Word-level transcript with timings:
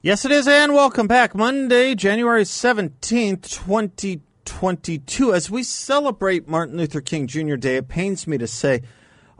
Yes, 0.00 0.24
it 0.24 0.30
is, 0.30 0.46
and 0.46 0.74
welcome 0.74 1.08
back. 1.08 1.34
Monday, 1.34 1.96
January 1.96 2.44
17th, 2.44 3.50
2022. 3.50 5.34
As 5.34 5.50
we 5.50 5.64
celebrate 5.64 6.46
Martin 6.46 6.76
Luther 6.76 7.00
King 7.00 7.26
Jr. 7.26 7.56
Day, 7.56 7.78
it 7.78 7.88
pains 7.88 8.24
me 8.24 8.38
to 8.38 8.46
say 8.46 8.82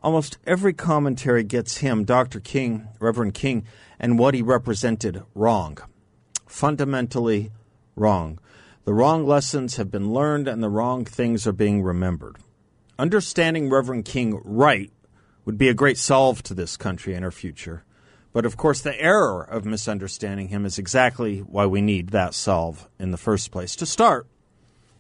almost 0.03 0.39
every 0.45 0.73
commentary 0.73 1.45
gets 1.45 1.77
him, 1.77 2.03
Dr. 2.03 2.41
King, 2.41 2.89
Reverend 2.99 3.35
King, 3.35 3.67
and 4.01 4.19
what 4.19 4.35
he 4.35 4.43
represented 4.43 5.23
wrong. 5.33 5.79
Fundamentally 6.49 7.53
wrong. 7.95 8.41
The 8.85 8.95
wrong 8.95 9.25
lessons 9.25 9.77
have 9.77 9.93
been 9.93 10.13
learned, 10.13 10.49
and 10.49 10.61
the 10.61 10.69
wrong 10.69 11.05
things 11.05 11.47
are 11.47 11.53
being 11.53 11.85
remembered. 11.85 12.37
Understanding 12.99 13.71
Reverend 13.71 14.07
King 14.07 14.41
right 14.45 14.91
would 15.45 15.57
be 15.57 15.69
a 15.69 15.75
great 15.75 15.99
solve 15.99 16.43
to 16.43 16.53
this 16.53 16.77
country 16.77 17.15
and 17.15 17.25
our 17.25 17.31
future. 17.31 17.85
But 18.33 18.45
of 18.45 18.57
course, 18.57 18.81
the 18.81 19.01
error 19.01 19.43
of 19.43 19.65
misunderstanding 19.65 20.49
him 20.49 20.65
is 20.67 20.79
exactly 20.79 21.39
why 21.39 21.67
we 21.67 21.81
need 21.81 22.11
that 22.11 22.35
solve 22.35 22.89
in 22.99 23.11
the 23.11 23.17
first 23.17 23.51
place. 23.51 23.75
To 23.77 23.87
start, 23.87 24.27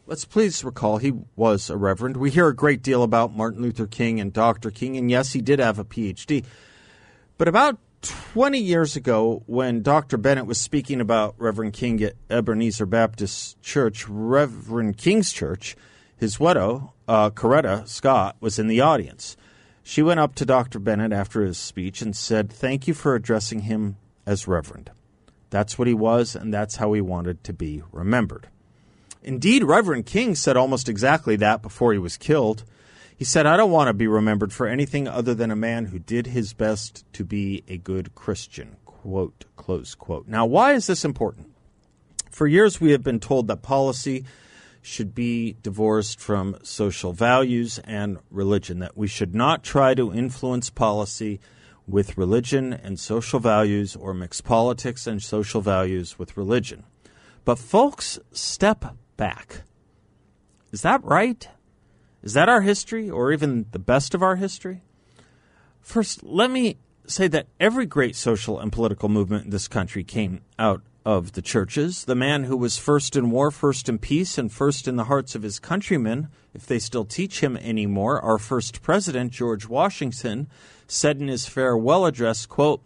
let's 0.06 0.24
please 0.24 0.64
recall 0.64 0.98
he 0.98 1.12
was 1.36 1.68
a 1.68 1.76
reverend. 1.76 2.16
We 2.16 2.30
hear 2.30 2.48
a 2.48 2.56
great 2.56 2.82
deal 2.82 3.02
about 3.02 3.36
Martin 3.36 3.62
Luther 3.62 3.86
King 3.86 4.18
and 4.18 4.32
Dr. 4.32 4.70
King, 4.70 4.96
and 4.96 5.10
yes, 5.10 5.32
he 5.32 5.40
did 5.40 5.58
have 5.58 5.78
a 5.78 5.84
PhD. 5.84 6.44
But 7.36 7.48
about 7.48 7.78
20 8.02 8.58
years 8.58 8.96
ago, 8.96 9.42
when 9.46 9.82
Dr. 9.82 10.16
Bennett 10.16 10.46
was 10.46 10.60
speaking 10.60 11.00
about 11.00 11.34
Reverend 11.36 11.72
King 11.72 12.02
at 12.02 12.14
Ebenezer 12.30 12.86
Baptist 12.86 13.60
Church, 13.60 14.08
Reverend 14.08 14.96
King's 14.96 15.32
church, 15.32 15.76
his 16.16 16.40
widow, 16.40 16.94
uh, 17.06 17.30
Coretta 17.30 17.86
Scott, 17.88 18.36
was 18.40 18.58
in 18.58 18.68
the 18.68 18.80
audience. 18.80 19.36
She 19.89 20.03
went 20.03 20.20
up 20.20 20.34
to 20.34 20.44
Dr. 20.44 20.78
Bennett 20.78 21.14
after 21.14 21.42
his 21.42 21.56
speech 21.56 22.03
and 22.03 22.14
said, 22.14 22.53
Thank 22.53 22.86
you 22.86 22.92
for 22.92 23.14
addressing 23.14 23.61
him 23.61 23.97
as 24.27 24.47
Reverend. 24.47 24.91
That's 25.48 25.78
what 25.78 25.89
he 25.89 25.94
was, 25.94 26.36
and 26.36 26.53
that's 26.53 26.77
how 26.77 26.92
he 26.92 27.00
wanted 27.00 27.42
to 27.44 27.55
be 27.55 27.83
remembered. 27.91 28.48
Indeed, 29.22 29.64
Reverend 29.64 30.05
King 30.05 30.34
said 30.34 30.59
almost 30.59 30.91
exactly 30.91 31.36
that 31.36 31.62
before 31.62 31.94
he 31.94 31.98
was 31.98 32.19
killed. 32.19 32.64
He 33.16 33.25
said, 33.25 33.47
I 33.47 33.56
don't 33.56 33.70
want 33.70 33.89
to 33.89 33.94
be 33.94 34.06
remembered 34.06 34.53
for 34.53 34.66
anything 34.66 35.09
other 35.09 35.33
than 35.33 35.50
a 35.50 35.56
man 35.56 35.86
who 35.86 35.98
did 35.98 36.27
his 36.27 36.53
best 36.53 37.11
to 37.14 37.25
be 37.25 37.64
a 37.66 37.78
good 37.78 38.14
Christian. 38.14 38.77
Quote, 38.84 39.47
close 39.56 39.94
quote. 39.94 40.28
Now, 40.28 40.44
why 40.44 40.75
is 40.75 40.86
this 40.86 41.03
important? 41.03 41.50
For 42.31 42.47
years, 42.47 42.78
we 42.78 42.91
have 42.91 43.03
been 43.03 43.20
told 43.20 43.48
that 43.48 43.62
policy 43.62 44.27
should 44.89 45.14
be 45.14 45.56
divorced 45.62 46.19
from 46.19 46.56
social 46.62 47.12
values 47.12 47.78
and 47.84 48.19
religion, 48.31 48.78
that 48.78 48.97
we 48.97 49.06
should 49.06 49.34
not 49.34 49.62
try 49.62 49.94
to 49.94 50.12
influence 50.12 50.70
policy 50.70 51.41
with 51.86 52.19
religion 52.19 52.72
and 52.72 52.98
social 52.98 53.39
values 53.39 53.94
or 53.94 54.12
mix 54.12 54.41
politics 54.41 55.06
and 55.06 55.22
social 55.22 55.61
values 55.61 56.19
with 56.19 56.36
religion. 56.36 56.84
But, 57.44 57.59
folks, 57.59 58.19
step 58.33 58.97
back. 59.16 59.62
Is 60.72 60.82
that 60.82 61.03
right? 61.04 61.48
Is 62.22 62.34
that 62.34 62.48
our 62.48 62.60
history 62.62 63.09
or 63.09 63.32
even 63.32 63.66
the 63.71 63.78
best 63.78 64.15
of 64.15 64.22
our 64.22 64.37
history? 64.37 64.82
First, 65.81 66.22
let 66.22 66.50
me 66.50 66.78
say 67.06 67.28
that 67.28 67.47
every 67.59 67.87
great 67.87 68.16
social 68.16 68.59
and 68.59 68.72
political 68.72 69.09
movement 69.09 69.44
in 69.44 69.50
this 69.50 69.69
country 69.69 70.04
came 70.04 70.43
out 70.59 70.82
of 71.08 71.32
the 71.32 71.41
churches. 71.41 72.04
The 72.04 72.14
man 72.14 72.44
who 72.44 72.54
was 72.54 72.76
first 72.76 73.16
in 73.16 73.30
war, 73.30 73.50
first 73.50 73.88
in 73.88 73.96
peace, 73.96 74.36
and 74.36 74.52
first 74.52 74.86
in 74.86 74.96
the 74.96 75.04
hearts 75.04 75.34
of 75.34 75.42
his 75.42 75.58
countrymen, 75.58 76.28
if 76.52 76.66
they 76.66 76.78
still 76.78 77.06
teach 77.06 77.41
him 77.41 77.56
anymore, 77.56 78.20
our 78.20 78.36
first 78.36 78.82
president, 78.82 79.32
George 79.32 79.66
Washington, 79.66 80.48
said 80.86 81.18
in 81.18 81.28
his 81.28 81.47
farewell 81.47 82.04
address, 82.04 82.44
quote, 82.44 82.82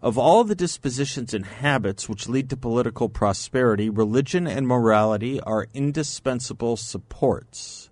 of 0.00 0.16
all 0.16 0.44
the 0.44 0.54
dispositions 0.54 1.34
and 1.34 1.44
habits 1.44 2.08
which 2.08 2.28
lead 2.28 2.48
to 2.50 2.56
political 2.56 3.08
prosperity, 3.08 3.90
religion 3.90 4.46
and 4.46 4.68
morality 4.68 5.40
are 5.40 5.66
indispensable 5.74 6.76
supports. 6.76 7.90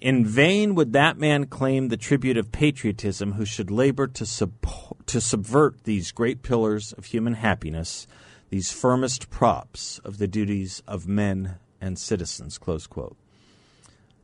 In 0.00 0.26
vain 0.26 0.74
would 0.74 0.92
that 0.94 1.16
man 1.16 1.46
claim 1.46 1.90
the 1.90 1.96
tribute 1.96 2.36
of 2.36 2.50
patriotism 2.50 3.34
who 3.34 3.44
should 3.44 3.70
labor 3.70 4.08
to, 4.08 4.26
sub- 4.26 5.06
to 5.06 5.20
subvert 5.20 5.84
these 5.84 6.10
great 6.10 6.42
pillars 6.42 6.92
of 6.94 7.04
human 7.04 7.34
happiness 7.34 8.08
these 8.50 8.72
firmest 8.72 9.30
props 9.30 9.98
of 10.04 10.18
the 10.18 10.28
duties 10.28 10.82
of 10.86 11.08
men 11.08 11.56
and 11.80 11.98
citizens. 11.98 12.58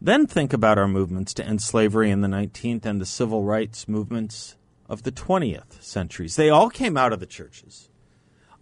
Then 0.00 0.26
think 0.26 0.52
about 0.52 0.78
our 0.78 0.88
movements 0.88 1.34
to 1.34 1.44
end 1.44 1.62
slavery 1.62 2.10
in 2.10 2.20
the 2.20 2.28
19th 2.28 2.84
and 2.84 3.00
the 3.00 3.06
civil 3.06 3.44
rights 3.44 3.86
movements 3.86 4.56
of 4.88 5.04
the 5.04 5.12
20th 5.12 5.82
centuries. 5.82 6.36
They 6.36 6.50
all 6.50 6.70
came 6.70 6.96
out 6.96 7.12
of 7.12 7.20
the 7.20 7.26
churches. 7.26 7.88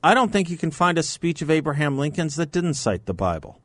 I 0.02 0.14
don't 0.14 0.32
think 0.32 0.48
you 0.48 0.56
can 0.56 0.70
find 0.70 0.96
a 0.98 1.02
speech 1.02 1.42
of 1.42 1.50
Abraham 1.50 1.98
Lincoln's 1.98 2.36
that 2.36 2.52
didn't 2.52 2.74
cite 2.74 3.06
the 3.06 3.14
Bible. 3.14 3.60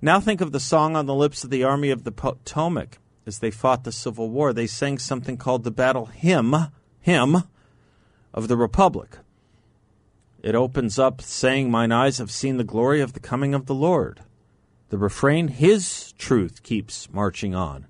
Now 0.00 0.20
think 0.20 0.40
of 0.40 0.52
the 0.52 0.60
song 0.60 0.96
on 0.96 1.06
the 1.06 1.14
lips 1.14 1.44
of 1.44 1.50
the 1.50 1.64
Army 1.64 1.90
of 1.90 2.04
the 2.04 2.12
Potomac 2.12 2.98
as 3.26 3.38
they 3.38 3.50
fought 3.50 3.84
the 3.84 3.92
Civil 3.92 4.30
War. 4.30 4.52
They 4.52 4.66
sang 4.66 4.98
something 4.98 5.36
called 5.36 5.64
the 5.64 5.70
Battle 5.70 6.06
Hymn, 6.06 6.54
Hymn 7.00 7.44
of 8.34 8.48
the 8.48 8.56
Republic. 8.56 9.18
It 10.42 10.56
opens 10.56 10.98
up 10.98 11.22
saying, 11.22 11.70
Mine 11.70 11.92
eyes 11.92 12.18
have 12.18 12.30
seen 12.30 12.56
the 12.56 12.64
glory 12.64 13.00
of 13.00 13.12
the 13.12 13.20
coming 13.20 13.54
of 13.54 13.66
the 13.66 13.74
Lord. 13.74 14.20
The 14.88 14.98
refrain, 14.98 15.48
His 15.48 16.12
truth 16.18 16.64
keeps 16.64 17.08
marching 17.12 17.54
on. 17.54 17.86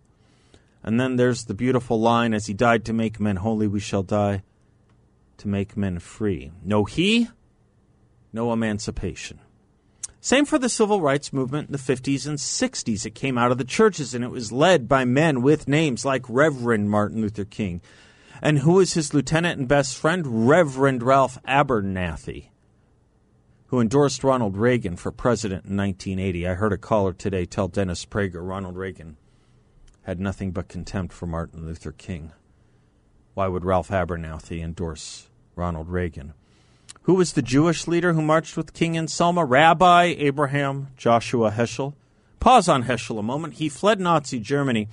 And 0.82 1.00
then 1.00 1.16
there's 1.16 1.46
the 1.46 1.54
beautiful 1.54 1.98
line, 1.98 2.34
As 2.34 2.46
He 2.46 2.54
died 2.54 2.84
to 2.84 2.92
make 2.92 3.18
men 3.18 3.36
holy, 3.36 3.66
we 3.66 3.80
shall 3.80 4.02
die 4.02 4.42
to 5.38 5.48
make 5.48 5.78
men 5.78 5.98
free. 5.98 6.52
No 6.62 6.84
He, 6.84 7.28
no 8.34 8.52
emancipation. 8.52 9.40
Same 10.20 10.44
for 10.44 10.58
the 10.58 10.68
civil 10.68 11.00
rights 11.00 11.32
movement 11.32 11.68
in 11.68 11.72
the 11.72 11.78
50s 11.78 12.28
and 12.28 12.38
60s. 12.38 13.06
It 13.06 13.14
came 13.14 13.36
out 13.36 13.50
of 13.50 13.58
the 13.58 13.64
churches 13.64 14.14
and 14.14 14.22
it 14.22 14.30
was 14.30 14.52
led 14.52 14.88
by 14.88 15.04
men 15.04 15.42
with 15.42 15.66
names 15.66 16.04
like 16.04 16.24
Reverend 16.28 16.90
Martin 16.90 17.22
Luther 17.22 17.44
King, 17.44 17.80
and 18.42 18.58
who 18.58 18.80
is 18.80 18.94
his 18.94 19.14
lieutenant 19.14 19.60
and 19.60 19.68
best 19.68 19.96
friend? 19.96 20.48
Reverend 20.48 21.02
Ralph 21.02 21.38
Abernathy, 21.46 22.48
who 23.68 23.80
endorsed 23.80 24.24
Ronald 24.24 24.56
Reagan 24.56 24.96
for 24.96 25.12
president 25.12 25.64
in 25.64 25.76
1980. 25.76 26.48
I 26.48 26.54
heard 26.54 26.72
a 26.72 26.78
caller 26.78 27.12
today 27.12 27.46
tell 27.46 27.68
Dennis 27.68 28.04
Prager 28.04 28.46
Ronald 28.46 28.76
Reagan 28.76 29.16
had 30.02 30.18
nothing 30.18 30.50
but 30.50 30.66
contempt 30.66 31.14
for 31.14 31.26
Martin 31.26 31.64
Luther 31.64 31.92
King. 31.92 32.32
Why 33.34 33.46
would 33.46 33.64
Ralph 33.64 33.88
Abernathy 33.88 34.60
endorse 34.60 35.28
Ronald 35.54 35.88
Reagan? 35.88 36.34
Who 37.02 37.14
was 37.14 37.32
the 37.32 37.42
Jewish 37.42 37.86
leader 37.86 38.12
who 38.12 38.22
marched 38.22 38.56
with 38.56 38.74
King 38.74 38.96
in 38.96 39.06
Selma? 39.06 39.44
Rabbi 39.44 40.14
Abraham 40.18 40.88
Joshua 40.96 41.52
Heschel. 41.52 41.94
Pause 42.40 42.68
on 42.68 42.82
Heschel 42.84 43.20
a 43.20 43.22
moment. 43.22 43.54
He 43.54 43.68
fled 43.68 44.00
Nazi 44.00 44.40
Germany 44.40 44.88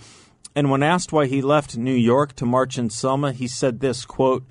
and 0.56 0.70
when 0.70 0.84
asked 0.84 1.14
why 1.14 1.28
he 1.28 1.42
left 1.42 1.78
New 1.78 1.94
York 1.94 2.36
to 2.36 2.46
march 2.46 2.78
in 2.78 2.90
Selma, 2.90 3.32
he 3.32 3.48
said 3.48 3.80
this 3.80 4.06
quote, 4.06 4.46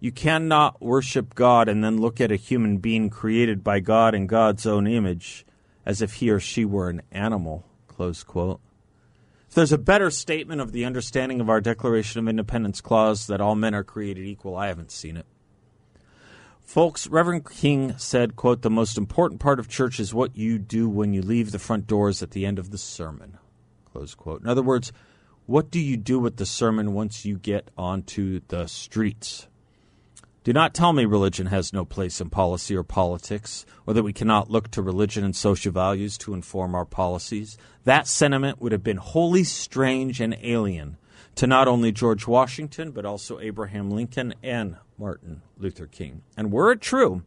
You 0.00 0.12
cannot 0.12 0.82
worship 0.82 1.34
God 1.34 1.68
and 1.68 1.82
then 1.82 2.00
look 2.00 2.20
at 2.20 2.32
a 2.32 2.36
human 2.36 2.78
being 2.78 3.08
created 3.08 3.62
by 3.62 3.80
God 3.80 4.14
in 4.14 4.26
God's 4.26 4.66
own 4.66 4.86
image 4.86 5.46
as 5.86 6.02
if 6.02 6.14
he 6.14 6.30
or 6.30 6.40
she 6.40 6.64
were 6.64 6.90
an 6.90 7.02
animal. 7.10 7.64
Close 7.86 8.22
quote. 8.22 8.60
If 9.48 9.54
there's 9.54 9.72
a 9.72 9.78
better 9.78 10.10
statement 10.10 10.60
of 10.60 10.72
the 10.72 10.84
understanding 10.84 11.40
of 11.40 11.48
our 11.48 11.62
Declaration 11.62 12.20
of 12.20 12.28
Independence 12.28 12.82
clause 12.82 13.26
that 13.28 13.40
all 13.40 13.54
men 13.54 13.74
are 13.74 13.84
created 13.84 14.26
equal, 14.26 14.54
I 14.54 14.66
haven't 14.66 14.90
seen 14.90 15.16
it. 15.16 15.24
Folks, 16.60 17.06
Reverend 17.06 17.48
King 17.48 17.96
said, 17.96 18.36
quote, 18.36 18.60
the 18.60 18.68
most 18.68 18.98
important 18.98 19.40
part 19.40 19.58
of 19.58 19.68
church 19.68 19.98
is 19.98 20.12
what 20.12 20.36
you 20.36 20.58
do 20.58 20.86
when 20.86 21.14
you 21.14 21.22
leave 21.22 21.50
the 21.50 21.58
front 21.58 21.86
doors 21.86 22.22
at 22.22 22.32
the 22.32 22.44
end 22.44 22.58
of 22.58 22.70
the 22.70 22.76
sermon. 22.76 23.38
Close 23.90 24.14
quote. 24.14 24.42
In 24.42 24.48
other 24.48 24.62
words, 24.62 24.92
what 25.48 25.70
do 25.70 25.80
you 25.80 25.96
do 25.96 26.18
with 26.18 26.36
the 26.36 26.44
sermon 26.44 26.92
once 26.92 27.24
you 27.24 27.38
get 27.38 27.70
onto 27.78 28.42
the 28.48 28.66
streets? 28.66 29.48
Do 30.44 30.52
not 30.52 30.74
tell 30.74 30.92
me 30.92 31.06
religion 31.06 31.46
has 31.46 31.72
no 31.72 31.86
place 31.86 32.20
in 32.20 32.28
policy 32.28 32.76
or 32.76 32.82
politics, 32.82 33.64
or 33.86 33.94
that 33.94 34.02
we 34.02 34.12
cannot 34.12 34.50
look 34.50 34.70
to 34.72 34.82
religion 34.82 35.24
and 35.24 35.34
social 35.34 35.72
values 35.72 36.18
to 36.18 36.34
inform 36.34 36.74
our 36.74 36.84
policies. 36.84 37.56
That 37.84 38.06
sentiment 38.06 38.60
would 38.60 38.72
have 38.72 38.82
been 38.82 38.98
wholly 38.98 39.42
strange 39.42 40.20
and 40.20 40.36
alien 40.42 40.98
to 41.36 41.46
not 41.46 41.66
only 41.66 41.92
George 41.92 42.26
Washington, 42.26 42.90
but 42.90 43.06
also 43.06 43.40
Abraham 43.40 43.90
Lincoln 43.90 44.34
and 44.42 44.76
Martin 44.98 45.40
Luther 45.56 45.86
King. 45.86 46.24
And 46.36 46.52
were 46.52 46.72
it 46.72 46.82
true, 46.82 47.22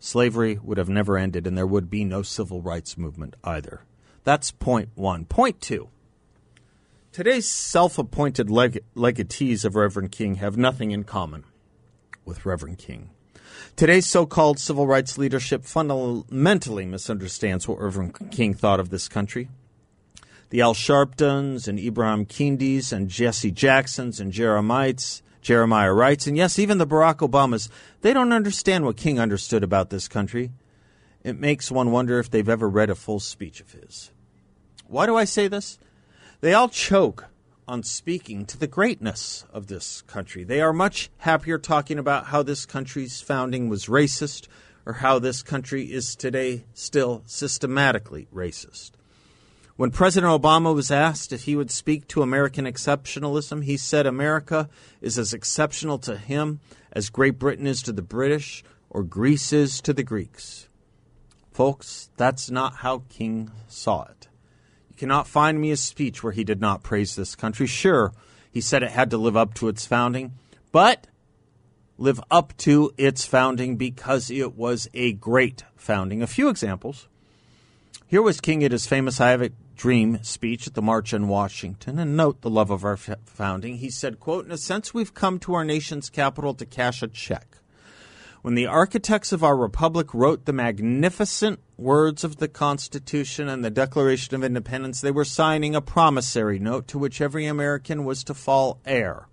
slavery 0.00 0.58
would 0.60 0.78
have 0.78 0.88
never 0.88 1.16
ended 1.16 1.46
and 1.46 1.56
there 1.56 1.68
would 1.68 1.88
be 1.88 2.04
no 2.04 2.22
civil 2.22 2.60
rights 2.60 2.98
movement 2.98 3.36
either. 3.44 3.82
That's 4.24 4.50
point 4.50 4.88
one. 4.96 5.24
Point 5.24 5.60
two. 5.60 5.88
Today's 7.12 7.50
self 7.50 7.98
appointed 7.98 8.50
leg- 8.50 8.84
legatees 8.94 9.64
of 9.64 9.74
Reverend 9.74 10.12
King 10.12 10.36
have 10.36 10.56
nothing 10.56 10.92
in 10.92 11.02
common 11.02 11.42
with 12.24 12.46
Reverend 12.46 12.78
King. 12.78 13.10
Today's 13.74 14.06
so 14.06 14.26
called 14.26 14.60
civil 14.60 14.86
rights 14.86 15.18
leadership 15.18 15.64
fundamentally 15.64 16.86
misunderstands 16.86 17.66
what 17.66 17.80
Reverend 17.80 18.30
King 18.30 18.54
thought 18.54 18.78
of 18.78 18.90
this 18.90 19.08
country 19.08 19.48
the 20.50 20.60
Al 20.60 20.72
Sharptons 20.72 21.66
and 21.66 21.80
Ibram 21.80 22.28
Kendis 22.28 22.92
and 22.92 23.08
Jesse 23.08 23.50
Jacksons 23.50 24.20
and 24.20 24.30
Jeremites, 24.30 25.22
Jeremiah 25.42 25.92
Wrights, 25.92 26.28
and 26.28 26.36
yes, 26.36 26.60
even 26.60 26.78
the 26.78 26.86
Barack 26.86 27.28
Obamas, 27.28 27.68
they 28.02 28.12
don't 28.12 28.32
understand 28.32 28.84
what 28.84 28.96
King 28.96 29.18
understood 29.18 29.64
about 29.64 29.90
this 29.90 30.06
country. 30.06 30.52
It 31.24 31.38
makes 31.38 31.72
one 31.72 31.90
wonder 31.90 32.20
if 32.20 32.30
they've 32.30 32.48
ever 32.48 32.68
read 32.68 32.90
a 32.90 32.94
full 32.94 33.18
speech 33.18 33.60
of 33.60 33.72
his. 33.72 34.12
Why 34.86 35.06
do 35.06 35.16
I 35.16 35.24
say 35.24 35.48
this? 35.48 35.78
They 36.40 36.54
all 36.54 36.70
choke 36.70 37.26
on 37.68 37.82
speaking 37.82 38.46
to 38.46 38.56
the 38.56 38.66
greatness 38.66 39.44
of 39.52 39.66
this 39.66 40.00
country. 40.02 40.42
They 40.42 40.62
are 40.62 40.72
much 40.72 41.10
happier 41.18 41.58
talking 41.58 41.98
about 41.98 42.26
how 42.26 42.42
this 42.42 42.64
country's 42.64 43.20
founding 43.20 43.68
was 43.68 43.86
racist 43.86 44.48
or 44.86 44.94
how 44.94 45.18
this 45.18 45.42
country 45.42 45.92
is 45.92 46.16
today 46.16 46.64
still 46.72 47.22
systematically 47.26 48.26
racist. 48.34 48.92
When 49.76 49.90
President 49.90 50.30
Obama 50.30 50.74
was 50.74 50.90
asked 50.90 51.30
if 51.30 51.42
he 51.42 51.56
would 51.56 51.70
speak 51.70 52.08
to 52.08 52.22
American 52.22 52.64
exceptionalism, 52.64 53.64
he 53.64 53.76
said 53.76 54.06
America 54.06 54.70
is 55.02 55.18
as 55.18 55.34
exceptional 55.34 55.98
to 55.98 56.16
him 56.16 56.60
as 56.90 57.10
Great 57.10 57.38
Britain 57.38 57.66
is 57.66 57.82
to 57.82 57.92
the 57.92 58.02
British 58.02 58.64
or 58.88 59.02
Greece 59.02 59.52
is 59.52 59.80
to 59.82 59.92
the 59.92 60.02
Greeks. 60.02 60.68
Folks, 61.52 62.08
that's 62.16 62.50
not 62.50 62.76
how 62.76 63.02
King 63.10 63.50
saw 63.68 64.04
it. 64.04 64.28
Cannot 65.00 65.26
find 65.26 65.58
me 65.58 65.70
a 65.70 65.78
speech 65.78 66.22
where 66.22 66.34
he 66.34 66.44
did 66.44 66.60
not 66.60 66.82
praise 66.82 67.16
this 67.16 67.34
country. 67.34 67.66
Sure, 67.66 68.12
he 68.52 68.60
said 68.60 68.82
it 68.82 68.90
had 68.90 69.08
to 69.08 69.16
live 69.16 69.34
up 69.34 69.54
to 69.54 69.68
its 69.68 69.86
founding, 69.86 70.34
but 70.72 71.06
live 71.96 72.20
up 72.30 72.54
to 72.58 72.92
its 72.98 73.24
founding 73.24 73.76
because 73.76 74.30
it 74.30 74.58
was 74.58 74.88
a 74.92 75.14
great 75.14 75.64
founding. 75.74 76.20
A 76.20 76.26
few 76.26 76.50
examples. 76.50 77.08
Here 78.08 78.20
was 78.20 78.42
King 78.42 78.62
at 78.62 78.72
his 78.72 78.86
famous 78.86 79.22
I 79.22 79.30
Have 79.30 79.40
a 79.40 79.52
Dream 79.74 80.22
speech 80.22 80.66
at 80.66 80.74
the 80.74 80.82
March 80.82 81.14
on 81.14 81.28
Washington, 81.28 81.98
and 81.98 82.14
note 82.14 82.42
the 82.42 82.50
love 82.50 82.70
of 82.70 82.84
our 82.84 82.98
founding. 82.98 83.78
He 83.78 83.88
said, 83.88 84.20
quote, 84.20 84.44
In 84.44 84.52
a 84.52 84.58
sense, 84.58 84.92
we've 84.92 85.14
come 85.14 85.38
to 85.38 85.54
our 85.54 85.64
nation's 85.64 86.10
capital 86.10 86.52
to 86.52 86.66
cash 86.66 87.02
a 87.02 87.08
check. 87.08 87.56
When 88.42 88.54
the 88.54 88.66
architects 88.66 89.32
of 89.32 89.44
our 89.44 89.54
republic 89.54 90.14
wrote 90.14 90.46
the 90.46 90.54
magnificent 90.54 91.60
words 91.76 92.24
of 92.24 92.36
the 92.36 92.48
Constitution 92.48 93.50
and 93.50 93.62
the 93.62 93.70
Declaration 93.70 94.34
of 94.34 94.42
Independence, 94.42 95.02
they 95.02 95.10
were 95.10 95.26
signing 95.26 95.74
a 95.74 95.82
promissory 95.82 96.58
note 96.58 96.88
to 96.88 96.98
which 96.98 97.20
every 97.20 97.44
American 97.44 98.04
was 98.06 98.24
to 98.24 98.32
fall 98.32 98.80
heir. 98.86 99.28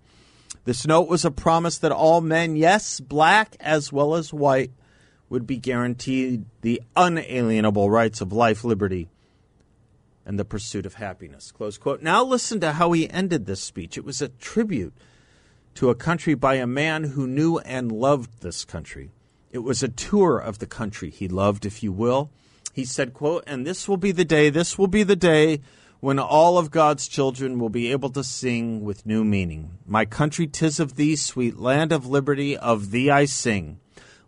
This 0.64 0.86
note 0.86 1.08
was 1.08 1.24
a 1.24 1.30
promise 1.30 1.78
that 1.78 1.90
all 1.90 2.20
men, 2.20 2.54
yes, 2.54 3.00
black 3.00 3.56
as 3.60 3.90
well 3.90 4.14
as 4.14 4.34
white, 4.34 4.72
would 5.30 5.46
be 5.46 5.56
guaranteed 5.56 6.44
the 6.60 6.82
unalienable 6.94 7.88
rights 7.88 8.20
of 8.20 8.30
life, 8.30 8.62
liberty, 8.62 9.08
and 10.26 10.38
the 10.38 10.44
pursuit 10.44 10.84
of 10.84 10.94
happiness. 10.94 11.50
Now 12.02 12.22
listen 12.24 12.60
to 12.60 12.72
how 12.72 12.92
he 12.92 13.08
ended 13.08 13.46
this 13.46 13.62
speech. 13.62 13.96
It 13.96 14.04
was 14.04 14.20
a 14.20 14.28
tribute 14.28 14.92
to 15.78 15.90
a 15.90 15.94
country 15.94 16.34
by 16.34 16.54
a 16.54 16.66
man 16.66 17.04
who 17.04 17.24
knew 17.24 17.58
and 17.58 17.92
loved 17.92 18.42
this 18.42 18.64
country. 18.64 19.12
It 19.52 19.58
was 19.58 19.80
a 19.80 19.88
tour 19.88 20.36
of 20.36 20.58
the 20.58 20.66
country 20.66 21.08
he 21.08 21.28
loved, 21.28 21.64
if 21.64 21.84
you 21.84 21.92
will. 21.92 22.32
He 22.72 22.84
said, 22.84 23.14
quote, 23.14 23.44
and 23.46 23.64
this 23.64 23.86
will 23.86 23.96
be 23.96 24.10
the 24.10 24.24
day, 24.24 24.50
this 24.50 24.76
will 24.76 24.88
be 24.88 25.04
the 25.04 25.14
day 25.14 25.60
when 26.00 26.18
all 26.18 26.58
of 26.58 26.72
God's 26.72 27.06
children 27.06 27.60
will 27.60 27.68
be 27.68 27.92
able 27.92 28.10
to 28.10 28.24
sing 28.24 28.82
with 28.82 29.06
new 29.06 29.22
meaning. 29.22 29.78
My 29.86 30.04
country, 30.04 30.48
tis 30.48 30.80
of 30.80 30.96
thee, 30.96 31.14
sweet 31.14 31.60
land 31.60 31.92
of 31.92 32.08
liberty, 32.08 32.56
of 32.56 32.90
thee 32.90 33.08
I 33.08 33.26
sing. 33.26 33.78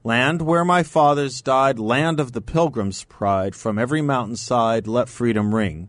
Land 0.05 0.43
where 0.43 0.65
my 0.65 0.85
fathers 0.85 1.43
died, 1.43 1.81
land 1.81 2.21
of 2.21 2.31
the 2.31 2.41
pilgrim's 2.41 3.03
pride, 3.03 3.57
from 3.57 3.77
every 3.77 4.03
mountainside 4.03 4.87
let 4.87 5.09
freedom 5.09 5.53
ring. 5.53 5.89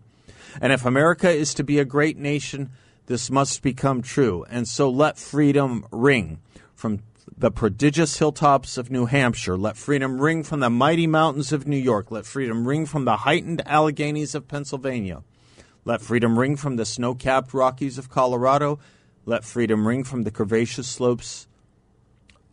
And 0.60 0.74
if 0.74 0.88
America 0.88 1.30
is 1.30 1.54
to 1.54 1.64
be 1.64 1.78
a 1.78 1.86
great 1.86 2.18
nation, 2.18 2.72
this 3.06 3.30
must 3.30 3.62
become 3.62 4.02
true. 4.02 4.46
And 4.50 4.68
so 4.68 4.90
let 4.90 5.18
freedom 5.18 5.86
ring 5.92 6.40
from 6.74 7.00
the 7.38 7.52
prodigious 7.52 8.18
hilltops 8.18 8.78
of 8.78 8.92
New 8.92 9.06
Hampshire. 9.06 9.58
Let 9.58 9.78
freedom 9.78 10.22
ring 10.22 10.44
from 10.44 10.60
the 10.60 10.70
mighty 10.70 11.08
mountains 11.08 11.52
of 11.52 11.68
New 11.68 11.78
York. 11.78 12.12
Let 12.12 12.26
freedom 12.26 12.68
ring 12.68 12.86
from 12.86 13.06
the 13.06 13.18
heightened 13.18 13.62
Alleghenies 13.66 14.36
of 14.36 14.48
Pennsylvania. 14.48 15.24
Let 15.84 16.02
freedom 16.02 16.38
ring 16.38 16.56
from 16.56 16.76
the 16.76 16.86
snow 16.86 17.16
capped 17.16 17.54
Rockies 17.54 17.98
of 17.98 18.10
Colorado. 18.10 18.80
Let 19.26 19.44
freedom 19.44 19.88
ring 19.88 20.04
from 20.04 20.24
the 20.24 20.32
curvaceous 20.32 20.86
slopes 20.86 21.48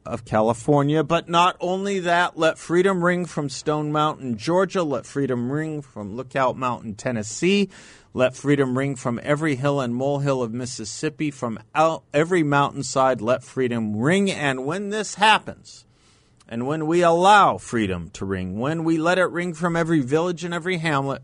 of 0.06 0.24
California. 0.24 1.04
But 1.04 1.28
not 1.28 1.56
only 1.60 2.00
that, 2.00 2.38
let 2.38 2.58
freedom 2.58 3.04
ring 3.04 3.26
from 3.26 3.50
Stone 3.50 3.92
Mountain, 3.92 4.38
Georgia. 4.38 4.82
Let 4.82 5.04
freedom 5.04 5.52
ring 5.52 5.82
from 5.82 6.16
Lookout 6.16 6.56
Mountain, 6.56 6.94
Tennessee. 6.94 7.68
Let 8.18 8.34
freedom 8.34 8.76
ring 8.76 8.96
from 8.96 9.20
every 9.22 9.54
hill 9.54 9.80
and 9.80 9.94
molehill 9.94 10.42
of 10.42 10.52
Mississippi, 10.52 11.30
from 11.30 11.60
out 11.72 12.02
every 12.12 12.42
mountainside. 12.42 13.20
Let 13.20 13.44
freedom 13.44 13.96
ring. 13.96 14.28
And 14.28 14.66
when 14.66 14.90
this 14.90 15.14
happens, 15.14 15.84
and 16.48 16.66
when 16.66 16.88
we 16.88 17.00
allow 17.00 17.58
freedom 17.58 18.10
to 18.14 18.24
ring, 18.24 18.58
when 18.58 18.82
we 18.82 18.98
let 18.98 19.18
it 19.18 19.30
ring 19.30 19.54
from 19.54 19.76
every 19.76 20.00
village 20.00 20.42
and 20.42 20.52
every 20.52 20.78
hamlet, 20.78 21.22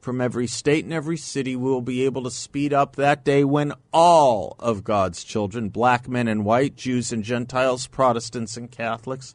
from 0.00 0.22
every 0.22 0.46
state 0.46 0.82
and 0.82 0.94
every 0.94 1.18
city, 1.18 1.56
we 1.56 1.70
will 1.70 1.82
be 1.82 2.06
able 2.06 2.22
to 2.22 2.30
speed 2.30 2.72
up 2.72 2.96
that 2.96 3.22
day 3.22 3.44
when 3.44 3.74
all 3.92 4.56
of 4.58 4.82
God's 4.82 5.22
children, 5.22 5.68
black 5.68 6.08
men 6.08 6.26
and 6.26 6.42
white, 6.42 6.74
Jews 6.74 7.12
and 7.12 7.22
Gentiles, 7.22 7.86
Protestants 7.86 8.56
and 8.56 8.70
Catholics, 8.70 9.34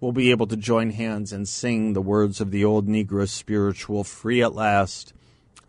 will 0.00 0.12
be 0.12 0.30
able 0.30 0.48
to 0.48 0.56
join 0.58 0.90
hands 0.90 1.32
and 1.32 1.48
sing 1.48 1.94
the 1.94 2.02
words 2.02 2.42
of 2.42 2.50
the 2.50 2.62
old 2.62 2.88
Negro 2.88 3.26
spiritual, 3.26 4.04
free 4.04 4.42
at 4.42 4.54
last, 4.54 5.14